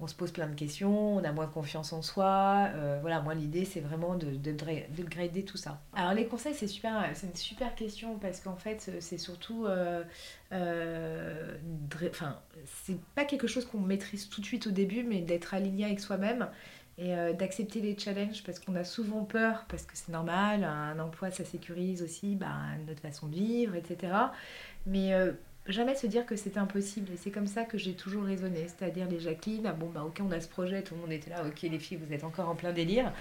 [0.00, 2.68] on se pose plein de questions, on a moins confiance en soi.
[2.74, 5.80] Euh, voilà, moi l'idée c'est vraiment de, de, de, grader tout ça.
[5.94, 10.02] Alors les conseils c'est super, c'est une super question parce qu'en fait c'est surtout, euh,
[10.52, 11.56] euh,
[12.08, 12.38] enfin
[12.84, 16.00] c'est pas quelque chose qu'on maîtrise tout de suite au début, mais d'être aligné avec
[16.00, 16.48] soi-même
[16.98, 21.30] et d'accepter les challenges parce qu'on a souvent peur, parce que c'est normal, un emploi
[21.30, 24.12] ça sécurise aussi bah, notre façon de vivre, etc.
[24.84, 25.14] Mais
[25.70, 27.12] jamais se dire que c'est impossible.
[27.12, 28.66] Et c'est comme ça que j'ai toujours raisonné.
[28.66, 31.30] C'est-à-dire les Jacqueline, ah bon bah ok on a ce projet, tout le monde était
[31.30, 33.12] là, ok les filles vous êtes encore en plein délire.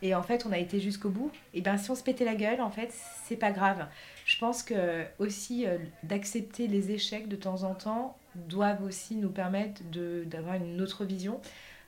[0.00, 1.30] Et en fait on a été jusqu'au bout.
[1.54, 2.92] Et bien si on se pétait la gueule, en fait
[3.24, 3.86] c'est pas grave.
[4.24, 9.30] Je pense que aussi euh, d'accepter les échecs de temps en temps doivent aussi nous
[9.30, 9.82] permettre
[10.26, 11.40] d'avoir une autre vision.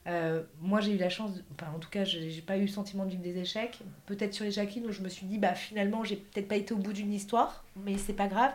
[0.07, 3.05] Euh, moi, j'ai eu la chance, enfin, en tout cas, j'ai pas eu le sentiment
[3.05, 3.79] de vivre des échecs.
[4.07, 6.73] Peut-être sur les Jacqueline où je me suis dit, bah finalement, j'ai peut-être pas été
[6.73, 8.53] au bout d'une histoire, mais c'est pas grave.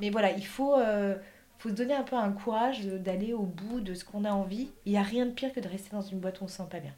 [0.00, 1.14] Mais voilà, il faut, euh,
[1.58, 4.68] faut se donner un peu un courage d'aller au bout de ce qu'on a envie.
[4.86, 6.56] Il n'y a rien de pire que de rester dans une boîte où on se
[6.56, 6.94] sent pas bien.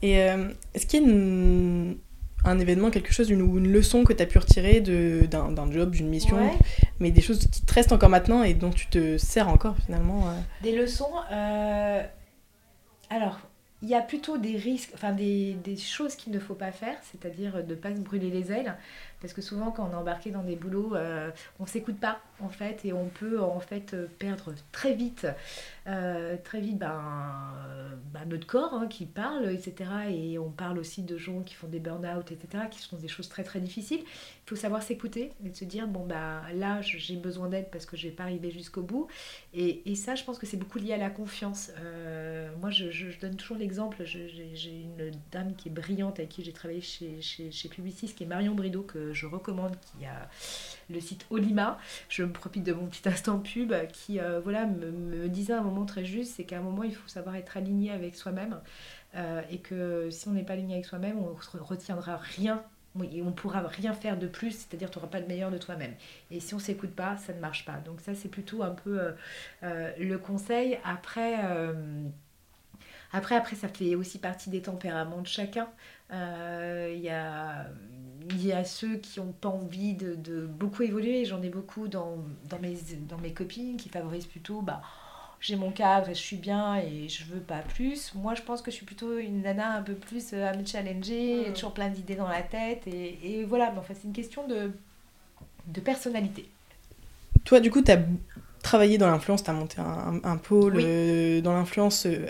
[0.00, 4.20] Et euh, est-ce qu'il y a un événement, quelque chose, une, une leçon que tu
[4.20, 6.38] as pu retirer d'un job, d'une mission,
[6.98, 10.24] mais des choses qui te restent encore maintenant et dont tu te sers encore finalement
[10.64, 11.12] Des leçons
[13.12, 13.38] alors,
[13.82, 17.62] il y a plutôt des risques, enfin des, choses qu'il ne faut pas faire, c'est-à-dire
[17.64, 18.74] de ne pas se brûler les ailes.
[19.20, 22.48] Parce que souvent, quand on est embarqué dans des boulots, euh, on s'écoute pas, en
[22.48, 25.26] fait, et on peut, en fait, perdre très vite,
[25.88, 27.91] euh, très vite, euh, ben,
[28.32, 29.90] notre corps hein, qui parle, etc.
[30.10, 33.28] Et on parle aussi de gens qui font des burn-out, etc., qui sont des choses
[33.28, 34.00] très, très difficiles.
[34.00, 37.96] Il faut savoir s'écouter et se dire, bon, bah, là, j'ai besoin d'aide parce que
[37.96, 39.06] je vais pas arriver jusqu'au bout.
[39.54, 41.70] Et, et, ça, je pense que c'est beaucoup lié à la confiance.
[42.60, 46.80] moi, je, donne toujours l'exemple, j'ai une dame qui est brillante, avec qui j'ai travaillé
[46.80, 50.28] chez, chez, chez Publicis, qui est Marion Brideau, que je recommande, qui a
[50.90, 51.78] le site Olima.
[52.08, 55.86] Je me profite de mon petit instant pub qui euh, voilà, me, disait un moment
[55.86, 58.60] très juste, c'est qu'à un moment, il faut savoir être aligné avec soi-même
[59.14, 62.62] euh, et que si on n'est pas aligné avec soi-même, on ne retiendra rien
[63.12, 65.94] et on pourra rien faire de plus, c'est-à-dire tu n'auras pas de meilleur de toi-même.
[66.30, 67.78] Et si on s'écoute pas, ça ne marche pas.
[67.78, 69.14] Donc ça, c'est plutôt un peu
[69.62, 70.78] euh, le conseil.
[70.84, 71.36] Après...
[73.14, 75.68] Après, après, ça fait aussi partie des tempéraments de chacun.
[76.10, 77.66] Il y, a,
[78.30, 81.26] il y a ceux qui n'ont pas envie de, de beaucoup évoluer.
[81.26, 82.74] J'en ai beaucoup dans, dans, mes,
[83.06, 84.80] dans mes copines qui favorisent plutôt bah,
[85.42, 88.14] j'ai mon cadre et je suis bien et je veux pas plus.
[88.14, 90.64] Moi, je pense que je suis plutôt une nana un peu plus euh, à me
[90.64, 91.52] challenger, mmh.
[91.52, 92.86] toujours plein d'idées dans la tête.
[92.86, 94.70] Et, et voilà, mais enfin, c'est une question de,
[95.66, 96.48] de personnalité.
[97.44, 97.98] Toi, du coup, tu as
[98.62, 102.06] travaillé dans l'influence, tu as monté un, un pôle euh, dans l'influence.
[102.06, 102.26] Euh,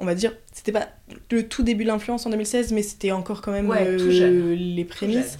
[0.00, 0.88] on va dire, c'était pas
[1.30, 5.38] le tout début de l'influence en 2016, mais c'était encore quand même euh, les prémices.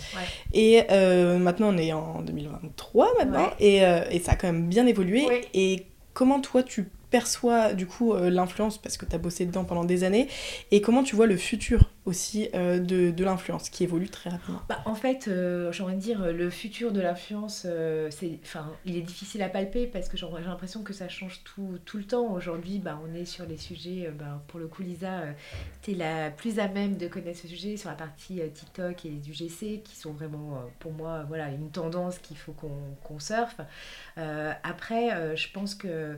[0.52, 4.68] Et euh, maintenant, on est en 2023 maintenant, et, euh, et, ça a quand même
[4.68, 5.26] bien évolué.
[5.54, 9.64] Et comment toi, tu perçois du coup euh, l'influence parce que tu as bossé dedans
[9.64, 10.28] pendant des années
[10.70, 14.62] et comment tu vois le futur aussi euh, de, l'influence qui évolue très rapidement?
[14.68, 19.42] Bah, En fait, euh, j'ai envie de dire, le futur de l'influence, il est difficile
[19.42, 22.32] à palper parce que j'ai l'impression que ça change tout, tout le temps.
[22.32, 25.24] Aujourd'hui, bah, on est sur les sujets, bah, pour le coup, Lisa,
[25.82, 29.10] tu es la plus à même de connaître ce sujet sur la partie TikTok et
[29.10, 33.60] du GC qui sont vraiment, pour moi, voilà, une tendance qu'il faut qu'on, qu'on surfe.
[34.16, 36.16] après, je pense que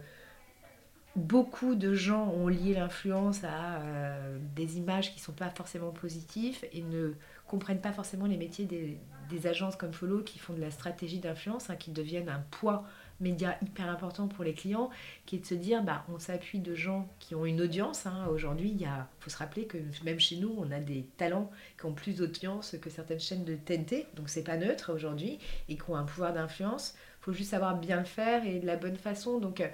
[1.20, 5.90] beaucoup de gens ont lié l'influence à euh, des images qui ne sont pas forcément
[5.90, 7.14] positives et ne
[7.46, 8.98] comprennent pas forcément les métiers des,
[9.46, 12.84] agences comme Follow qui font de la stratégie d'influence, hein, qui deviennent un poids
[13.20, 14.90] média hyper important pour les clients,
[15.24, 18.06] qui est de se dire, bah, on s'appuie de gens qui ont une audience.
[18.06, 18.26] Hein.
[18.32, 18.88] Aujourd'hui, il
[19.20, 22.74] faut se rappeler que même chez nous, on a des talents qui ont plus d'audience
[22.80, 26.32] que certaines chaînes de TNT, donc c'est pas neutre aujourd'hui, et qui ont un pouvoir
[26.32, 26.94] d'influence.
[27.20, 29.38] Faut juste savoir bien le faire et de la bonne façon.
[29.38, 29.68] Donc, euh,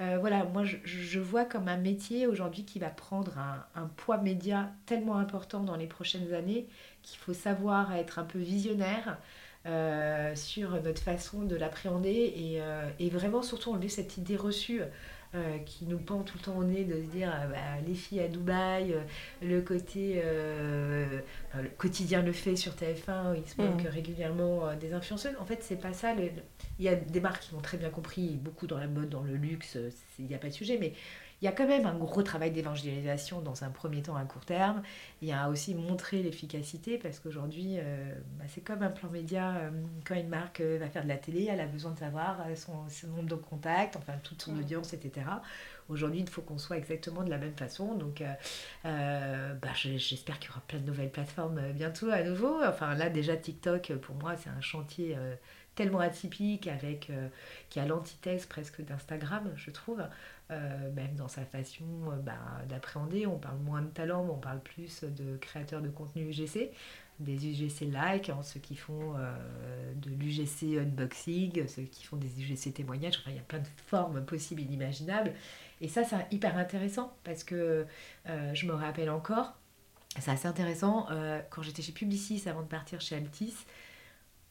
[0.00, 4.72] euh, voilà, moi je, vois comme un métier aujourd'hui qui va prendre un, poids média
[4.86, 6.66] tellement important dans les prochaines années
[7.02, 9.18] qu'il faut savoir être un peu visionnaire
[9.66, 12.60] euh, sur notre façon de l'appréhender
[12.98, 14.82] et, vraiment surtout enlever cette idée reçue
[15.34, 17.94] euh, qui nous pend tout le temps au nez de se dire euh, bah, les
[17.94, 19.00] filles à Dubaï, euh,
[19.42, 23.88] le côté le quotidien le fait sur TF1 où il se manque mm.
[23.88, 25.34] régulièrement des influenceuses.
[25.40, 26.14] En fait, c'est pas ça.
[26.78, 29.22] Il y a des marques qui ont très bien compris, beaucoup dans la mode, dans
[29.22, 29.76] le luxe,
[30.18, 30.92] il n'y a pas de sujet, mais
[31.44, 34.46] il y a quand même un gros travail d'évangélisation dans un premier temps à court
[34.46, 34.80] terme.
[35.20, 39.56] Il y a aussi montrer l'efficacité parce qu'aujourd'hui, euh, bah, c'est comme un plan média.
[39.56, 39.70] Euh,
[40.06, 42.86] quand une marque euh, va faire de la télé, elle a besoin de savoir son,
[43.08, 45.26] nombre de contacts, enfin toute son audience, etc.
[45.90, 47.94] Aujourd'hui, il faut qu'on soit exactement de la même façon.
[47.94, 48.22] Donc,
[48.82, 52.64] bah, j'espère qu'il y aura plein de nouvelles plateformes bientôt à nouveau.
[52.64, 55.14] Enfin, là, déjà, TikTok, pour moi, c'est un chantier
[55.74, 57.12] tellement atypique, avec,
[57.68, 60.02] qui a l'antithèse presque d'Instagram, je trouve.
[60.50, 62.36] Euh, même dans sa façon euh, bah,
[62.68, 63.26] d'appréhender.
[63.26, 66.70] On parle moins de talent, mais on parle plus de créateurs de contenu UGC.
[67.18, 69.14] des UGC like, hein, ceux qui font
[69.96, 73.18] de l'UGC unboxing, ceux qui font des UGC témoignages.
[73.20, 75.32] Enfin, il y a plein de formes possibles et inimaginables.
[75.80, 77.86] Et ça, c'est hyper intéressant parce que
[78.26, 79.54] je me rappelle encore,
[80.18, 81.08] c'est assez intéressant,
[81.50, 83.54] quand j'étais chez Publicis avant de partir chez Altis,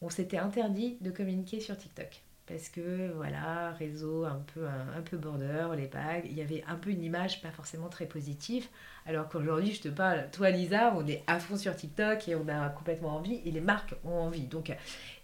[0.02, 5.18] on s'était interdit de communiquer sur TikTok parce que voilà, réseau un peu, un, peu
[5.18, 8.68] border, les bagues, il y avait un peu une image pas forcément très positive.
[9.06, 12.48] Alors qu'aujourd'hui, je te parle, toi Lisa, on est à fond sur TikTok et on
[12.48, 14.48] a complètement envie et les marques ont envie.
[14.48, 14.74] Donc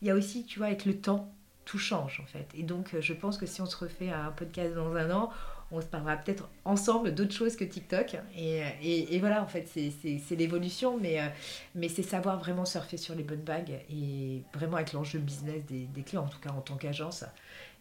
[0.01, 1.33] il y a aussi, tu vois, avec le temps,
[1.65, 2.47] tout change en fait.
[2.55, 5.29] Et donc je pense que si on se refait un podcast dans un an,
[5.71, 8.17] on se parlera peut-être ensemble d'autres choses que TikTok.
[8.35, 11.27] Et, et, voilà, en fait, c'est l'évolution, mais, euh,
[11.75, 15.85] mais c'est savoir vraiment surfer sur les bonnes bagues et vraiment avec l'enjeu business des,
[15.85, 17.23] des, clients, en tout cas en tant qu'agence.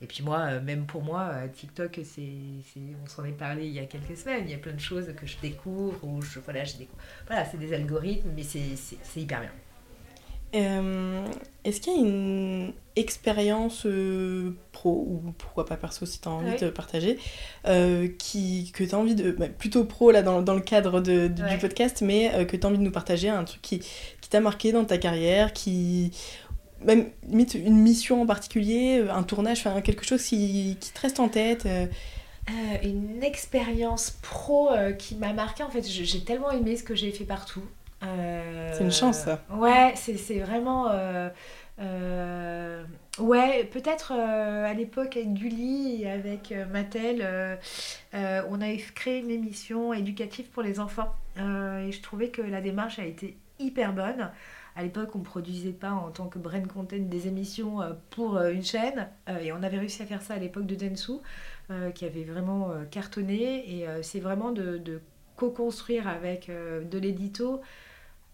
[0.02, 2.28] Et puis moi, euh, même pour moi, euh, TikTok, c'est,
[3.02, 5.12] on s'en est parlé il y a quelques semaines, il y a plein de choses
[5.16, 7.02] que je découvre, ou je, voilà, je découvre.
[7.26, 9.52] Voilà, c'est des algorithmes, mais c'est hyper bien.
[10.54, 11.26] Euh,
[11.64, 16.32] est-ce qu'il y a une expérience euh, pro, ou pourquoi pas perso si tu as
[16.32, 17.18] envie de partager,
[17.66, 19.32] euh, qui, que tu as envie de.
[19.32, 22.68] Bah, plutôt pro là dans, dans le cadre de, du podcast, mais que tu as
[22.68, 26.12] envie de nous partager, un truc qui, qui t'a marqué dans ta carrière, qui.
[26.84, 31.18] Même limite une mission en particulier, un tournage, enfin quelque chose qui, qui, te reste
[31.18, 31.66] en tête
[32.84, 37.24] Une expérience pro qui m'a marqué, en fait, j'ai tellement aimé ce que j'ai fait
[37.24, 37.64] partout.
[38.02, 39.42] Euh, c'est une chance, ça.
[39.50, 40.88] Ouais, c'est vraiment.
[40.90, 41.28] Euh,
[41.80, 42.84] euh,
[43.18, 47.58] ouais, peut-être à l'époque avec Gulli et avec Mattel,
[48.12, 51.14] on avait créé une émission éducative pour les enfants.
[51.36, 54.30] et je trouvais que la démarche a été hyper bonne.
[54.76, 57.80] À l'époque, on ne produisait pas en tant que brain content des émissions
[58.10, 59.08] pour une chaîne.
[59.40, 61.14] et on avait réussi à faire ça à l'époque de Densu,
[61.94, 63.72] qui avait vraiment cartonné.
[63.72, 65.00] Et c'est vraiment de, de
[65.36, 67.60] co-construire avec de l'édito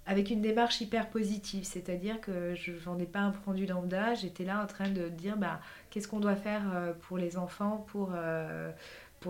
[0.06, 4.44] avec une démarche hyper positive, c'est-à-dire que je n'en ai pas un rendu lambda, j'étais
[4.44, 8.12] là en train de dire bah, qu'est-ce qu'on doit faire euh, pour les enfants, pour,
[8.14, 8.70] euh,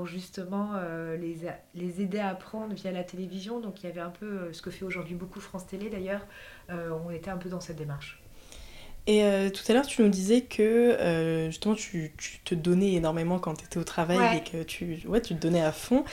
[0.06, 1.36] justement euh, les,
[1.76, 3.60] les aider à apprendre via la télévision.
[3.60, 6.26] Donc il y avait un peu ce que fait aujourd'hui beaucoup France Télé d'ailleurs,
[6.68, 8.23] on était un peu dans cette démarche.
[9.06, 12.94] Et euh, tout à l'heure, tu nous disais que euh, justement, tu, tu, te donnais
[12.94, 16.04] énormément quand tu étais au travail et que tu, ouais, tu te donnais à fond.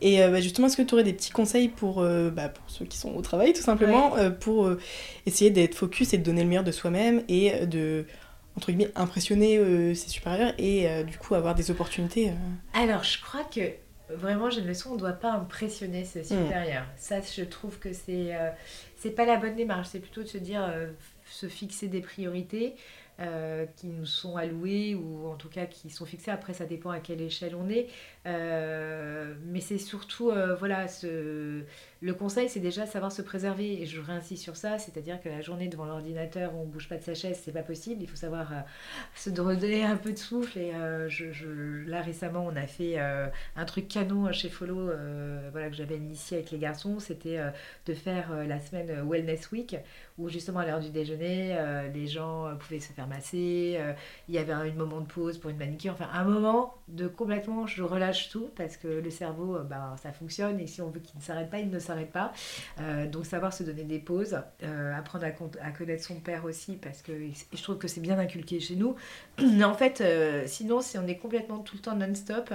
[0.00, 2.86] Et euh, bah, justement, est-ce que tu aurais des petits conseils pour, bah, pour ceux
[2.86, 4.70] qui sont au travail, tout simplement, pour
[5.26, 8.06] essayer d'être focus et de donner le meilleur de soi-même et de,
[8.56, 12.32] entre guillemets, impressionner ses supérieurs et du coup avoir des opportunités
[12.72, 13.60] Alors, je crois que
[14.08, 16.44] vraiment, j'ai une leçon, on ne doit pas impressionner ses hmm.
[16.44, 16.86] supérieurs.
[16.96, 18.34] Ça, je trouve que c'est
[18.96, 19.88] c'est pas la bonne démarche.
[19.92, 20.62] C'est plutôt de se dire
[21.30, 22.76] se fixer des priorités
[23.20, 26.30] euh, qui nous sont allouées ou en tout cas qui sont fixées.
[26.30, 27.88] Après, ça dépend à quelle échelle on est.
[28.26, 31.62] Euh, mais c'est surtout, euh, voilà, ce,
[32.00, 33.82] le conseil, c'est déjà savoir se préserver.
[33.82, 36.96] Et je réinsiste sur ça, c'est-à-dire que la journée devant l'ordinateur, on ne bouge pas
[36.96, 38.02] de sa chaise, c'est pas possible.
[38.02, 38.52] Il faut savoir
[39.14, 40.58] se redonner un peu de souffle.
[40.58, 40.72] Et
[41.08, 41.48] je, je,
[41.88, 44.90] là, récemment, on a fait un truc canon chez Follow,
[45.50, 47.00] voilà, que j'avais initié avec les garçons.
[47.00, 47.40] C'était
[47.86, 49.76] de faire la semaine Wellness Week,
[50.18, 51.56] où justement à l'heure du déjeuner,
[51.92, 53.92] les gens pouvaient se faire masser, euh,
[54.28, 57.66] il y avait un, moment de pause pour une manicure, enfin un moment de complètement,
[57.66, 61.00] je relâche tout parce que le cerveau, euh, ben, ça fonctionne et si on veut
[61.00, 62.32] qu'il ne s'arrête pas, il ne s'arrête pas.
[62.80, 64.38] Euh, donc savoir se donner des pauses,
[64.96, 67.12] apprendre à, connaître son père aussi parce que
[67.52, 68.96] je trouve que c'est bien inculqué chez nous.
[69.38, 70.02] Mais en fait,
[70.46, 72.52] sinon, si on est complètement tout le temps non-stop,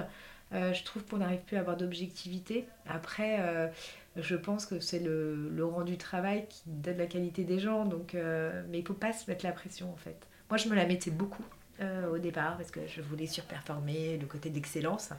[0.52, 2.66] je trouve qu'on n'arrive plus à avoir d'objectivité.
[2.88, 3.72] Après,
[4.16, 7.86] je pense que c'est le, le, rendu travail qui donne la qualité des gens.
[7.86, 10.28] Donc, mais il ne faut pas se mettre la pression en fait.
[10.50, 11.44] Moi, je me la mettais beaucoup
[11.82, 15.10] euh, au départ parce que je voulais surperformer, le côté d'excellence.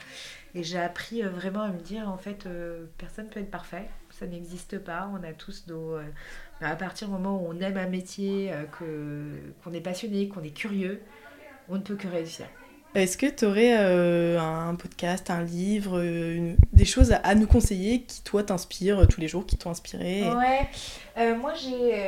[0.55, 3.51] Et j'ai appris euh, vraiment à me dire, en fait, euh, personne ne peut être
[3.51, 3.89] parfait.
[4.19, 5.11] Ça n'existe pas.
[5.13, 5.97] On a tous nos...
[6.61, 10.55] à partir du moment où on aime un métier, que, qu'on est passionné, qu'on est
[10.55, 11.01] curieux,
[11.69, 12.47] on ne peut que réussir.
[12.95, 18.03] Est-ce que tu aurais euh, un podcast, un livre, euh, des choses à, nous conseiller
[18.03, 22.05] qui, toi, t'inspirent euh, tous les jours, qui t'ont inspiré Ouais, moi, j'ai,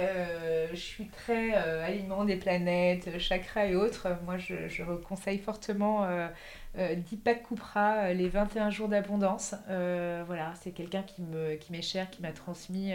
[0.72, 4.06] je suis très aliment des planètes, chakra et autres.
[4.24, 6.06] Moi, je, je conseille fortement
[6.76, 9.54] Deepak Kupra, Les 21 jours d'abondance.
[9.66, 12.92] voilà, c'est quelqu'un qui, me, qui m'est cher, qui m'a transmis.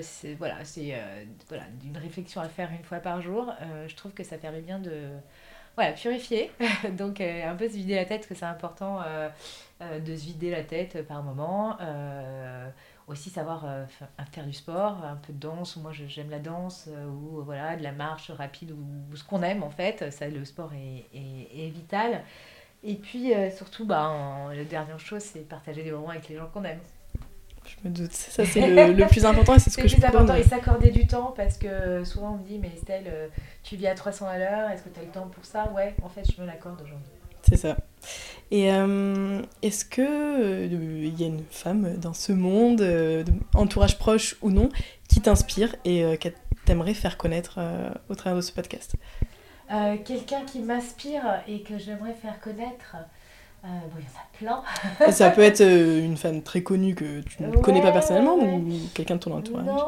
[0.00, 0.94] c'est, voilà, c'est
[1.48, 3.52] voilà, une réflexion à faire une fois par jour.
[3.86, 5.10] je trouve que ça permet bien de
[5.76, 6.50] voilà, purifier.
[6.98, 9.28] Donc, euh, un peu se vider la tête, parce que c'est important euh,
[9.80, 11.78] euh, de se vider la tête par moment.
[13.08, 13.66] aussi savoir
[14.30, 17.92] faire du sport, un peu de danse, moi j'aime la danse, ou voilà, de la
[17.92, 20.10] marche rapide, ou, ce qu'on aime en fait.
[20.12, 22.22] Ça, le sport est, est, vital.
[22.84, 26.64] Et puis surtout, bah, la dernière chose, c'est partager des moments avec les gens qu'on
[26.64, 26.80] aime.
[27.64, 28.12] Je me doute.
[28.12, 30.42] Ça, c'est le, le plus important et c'est ce C'est que je plus important et
[30.42, 33.28] s'accorder du temps parce que souvent on me dit mais Estelle, euh,
[33.62, 35.70] tu vis à 300 à l'heure, est-ce que tu as le temps pour ça?
[35.74, 37.06] Ouais, en fait je me l'accorde aujourd'hui.
[37.48, 37.76] C'est ça.
[38.50, 43.96] Et euh, est-ce que euh, y a une femme dans ce monde, euh, de- entourage
[43.96, 44.68] proche ou non,
[45.08, 46.28] qui t'inspire et euh, que
[46.64, 48.94] t'aimerais faire connaître euh, au travers de ce podcast?
[49.72, 52.96] Euh, Quelqu'un qui m'inspire et que j'aimerais faire connaître,
[53.64, 55.06] euh, bon il y en a plein.
[55.08, 57.92] Et Ça peut être euh, une femme très connue que tu ne Ouais, connais pas
[57.92, 58.54] personnellement ouais.
[58.56, 59.64] ou quelqu'un de ton entourage?
[59.64, 59.86] Non,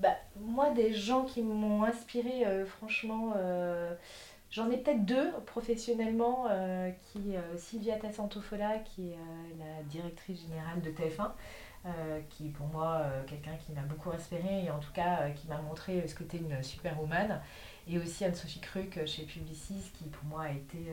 [0.00, 3.34] bah, moi, des gens qui m'ont inspiré, franchement,
[4.50, 6.46] j'en ai peut-être deux professionnellement.
[7.12, 9.18] qui, Sylvia Tassantofola, qui est
[9.58, 11.30] la directrice générale de TF1,
[11.86, 15.30] euh, qui pour moi, euh, quelqu'un qui m'a beaucoup inspiré et en tout cas euh,
[15.30, 17.40] qui m'a montré ce que était une superwoman.
[17.88, 20.92] Et aussi Anne-Sophie Cruc euh, chez Publicis, qui pour moi a été euh,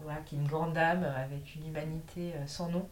[0.00, 2.88] voilà, qui une grande dame euh, avec une humanité sans nom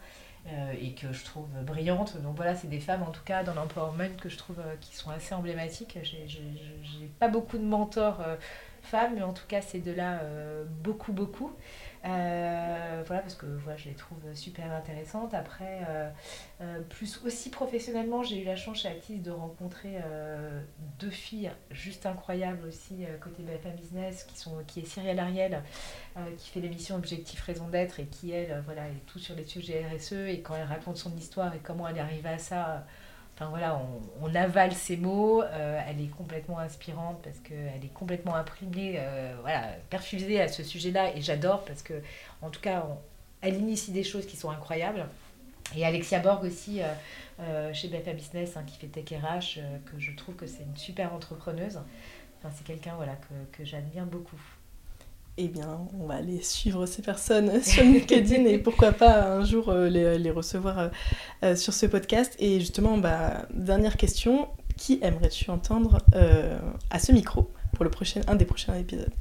[0.81, 2.21] et que je trouve brillante.
[2.21, 5.11] Donc voilà, c'est des femmes en tout cas dans l'empowerment que je trouve qui sont
[5.11, 5.97] assez emblématiques.
[6.03, 6.27] J'ai-
[7.21, 8.21] pas beaucoup de mentors
[8.83, 11.53] femmes, mais en tout cas ces deux-là, euh, beaucoup, beaucoup.
[12.05, 15.35] Euh, voilà, parce que voilà, je les trouve super intéressantes.
[15.35, 19.99] Après, euh, plus aussi professionnellement, j'ai eu la chance chez Actis de rencontrer
[20.99, 25.63] deux filles juste incroyables aussi côté BFM Business, qui, sont, qui est Cyrielle Ariel,
[26.39, 29.87] qui fait l'émission Objectif Raison d'être et qui, elle, voilà, est tout sur les sujets
[29.87, 30.13] RSE.
[30.13, 32.85] Et quand elle raconte son histoire et comment elle est arrivée à ça,
[33.35, 33.81] enfin voilà,
[34.21, 35.43] on, avale ses mots.
[35.43, 40.63] euh, elle est complètement inspirante parce qu'elle est complètement imprimée, euh, voilà, perfusée à ce
[40.63, 41.17] sujet-là.
[41.17, 41.95] Et j'adore parce que,
[42.41, 42.87] en tout cas,
[43.41, 45.07] elle initie des choses qui sont incroyables.
[45.77, 46.81] Et Alexia Borg aussi,
[47.41, 51.15] euh, chez BFA Business, hein, qui fait Tech que je trouve que c'est une super
[51.15, 51.81] entrepreneuse.
[52.55, 54.41] C'est quelqu'un voilà, que, que j'admire beaucoup.
[55.39, 59.71] Eh bien, on va aller suivre ces personnes sur LinkedIn et pourquoi pas un jour
[59.71, 60.89] euh, les, les recevoir euh,
[61.43, 62.35] euh, sur ce podcast.
[62.39, 66.59] Et justement, bah, dernière question, qui aimerais-tu entendre euh,
[66.91, 69.13] à ce micro pour le prochain, un des prochains épisodes?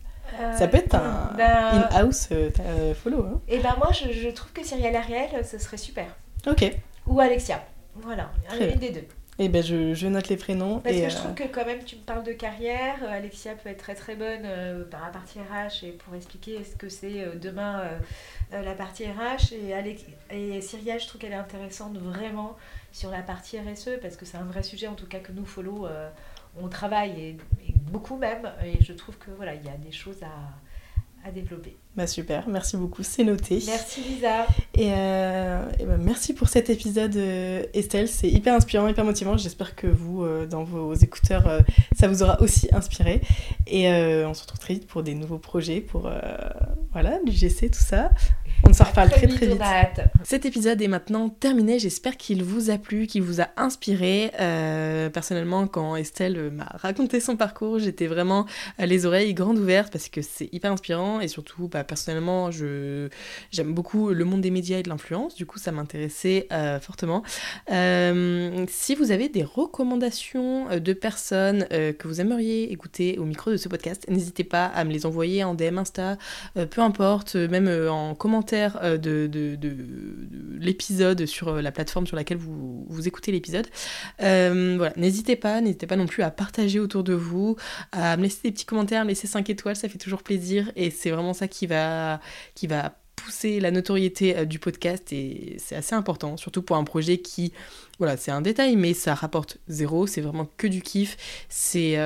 [0.57, 3.25] Ça peut être un ben, in-house euh, euh, follow.
[3.25, 6.05] Hein Et ben moi, je, je trouve que Cyrielle Ariel, ce serait super.
[6.47, 6.73] ok,
[7.05, 7.61] Ou Alexia.
[7.95, 9.03] Voilà, une des deux.
[9.39, 10.79] Eh ben, je, je note les prénoms.
[10.79, 13.17] Parce et, que je euh, trouve que quand même tu me parles de carrière, euh,
[13.17, 16.75] Alexia peut être très très bonne euh, par la partie RH et pour expliquer ce
[16.75, 17.99] que c'est euh, demain euh,
[18.53, 22.57] euh, la partie RH et, Alex et Cyrielle je trouve qu'elle est intéressante vraiment
[22.91, 25.45] sur la partie RSE parce que c'est un vrai sujet en tout cas que nous
[25.45, 26.09] follow euh,
[26.61, 27.29] on travaille et,
[27.65, 30.27] et beaucoup même et je trouve que voilà il y a des choses à,
[31.23, 31.75] à développer.
[31.95, 33.61] bah, super, merci beaucoup, c'est noté.
[33.65, 34.45] Merci Lisa.
[34.73, 38.07] Et, euh, et ben, merci pour cet épisode, euh, Estelle.
[38.07, 39.37] C'est hyper inspirant, hyper motivant.
[39.37, 41.59] J'espère que vous, euh, dans vos écouteurs, euh,
[41.97, 43.21] ça vous aura aussi inspiré.
[43.67, 43.87] Et
[44.25, 46.09] on se retrouve très vite pour des nouveaux projets, pour
[46.91, 48.09] voilà, l'UGC, tout ça.
[48.67, 49.61] On s'en reparle très très vite.
[50.23, 51.79] Cet épisode est maintenant terminé.
[51.79, 54.31] J'espère qu'il vous a plu, qu'il vous a inspiré.
[54.39, 58.45] Euh, personnellement, quand Estelle m'a raconté son parcours, j'étais vraiment
[58.77, 63.09] les oreilles grandes ouvertes parce que c'est hyper inspirant et surtout, bah, personnellement, je
[63.51, 65.33] j'aime beaucoup le monde des médias et de l'influence.
[65.33, 67.23] Du coup, ça m'intéressait euh, fortement.
[67.71, 73.57] Euh, si vous avez des recommandations de personnes que vous aimeriez écouter au micro de
[73.57, 76.17] ce podcast, n'hésitez pas à me les envoyer en DM Insta,
[76.69, 82.05] peu importe, même en commentaire euh, de, de- de- de l'épisode sur euh, la plateforme
[82.07, 83.67] sur laquelle vous, écoutez l'épisode.
[84.21, 87.55] Euh, voilà, n'hésitez pas, n'hésitez pas non plus à partager autour de vous,
[87.91, 90.71] à me laisser des petits commentaires, me laisser 5 étoiles, ça fait toujours plaisir.
[90.75, 92.19] Et c'est vraiment ça qui va,
[92.55, 95.13] qui va pousser la notoriété du podcast.
[95.13, 97.53] Et c'est assez important, surtout pour un projet qui,
[97.99, 101.17] voilà, c'est un détail, mais ça rapporte zéro, c'est vraiment que du kiff,
[101.49, 101.97] c'est,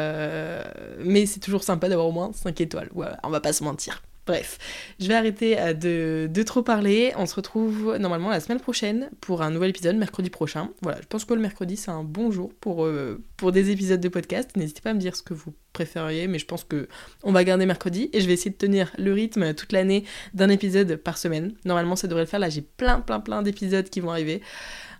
[0.99, 4.01] mais c'est toujours sympa d'avoir au moins 5 étoiles, voilà, on va pas se mentir.
[4.25, 4.57] Bref,
[4.99, 7.13] je vais arrêter euh, de, trop parler.
[7.15, 10.71] On se retrouve normalement la semaine prochaine pour un nouvel épisode, mercredi prochain.
[10.81, 14.01] Voilà, je pense que le mercredi c'est un bon jour pour, euh, pour des épisodes
[14.01, 14.49] de podcast.
[14.55, 16.87] N'hésitez pas à me dire ce que vous préfériez, mais je pense que
[17.21, 20.49] on va garder mercredi et je vais essayer de tenir le rythme toute l'année d'un
[20.49, 21.53] épisode par semaine.
[21.63, 22.39] Normalement ça devrait le faire.
[22.39, 24.41] Là j'ai plein plein plein d'épisodes qui vont arriver.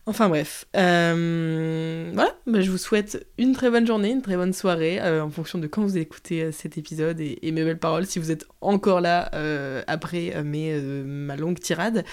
[0.07, 4.53] Enfin bref, Euh, voilà, Bah, je vous souhaite une très bonne journée, une très bonne
[4.53, 8.05] soirée, euh, en fonction de quand vous écoutez euh, cet épisode et, mes belles paroles,
[8.05, 9.31] si vous êtes encore là
[9.87, 12.03] après mes, ma longue tirade.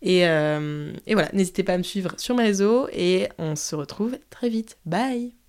[0.00, 4.18] Et, et voilà, n'hésitez pas à me suivre sur mes réseaux et on se retrouve
[4.30, 4.78] très vite.
[4.86, 5.41] Bye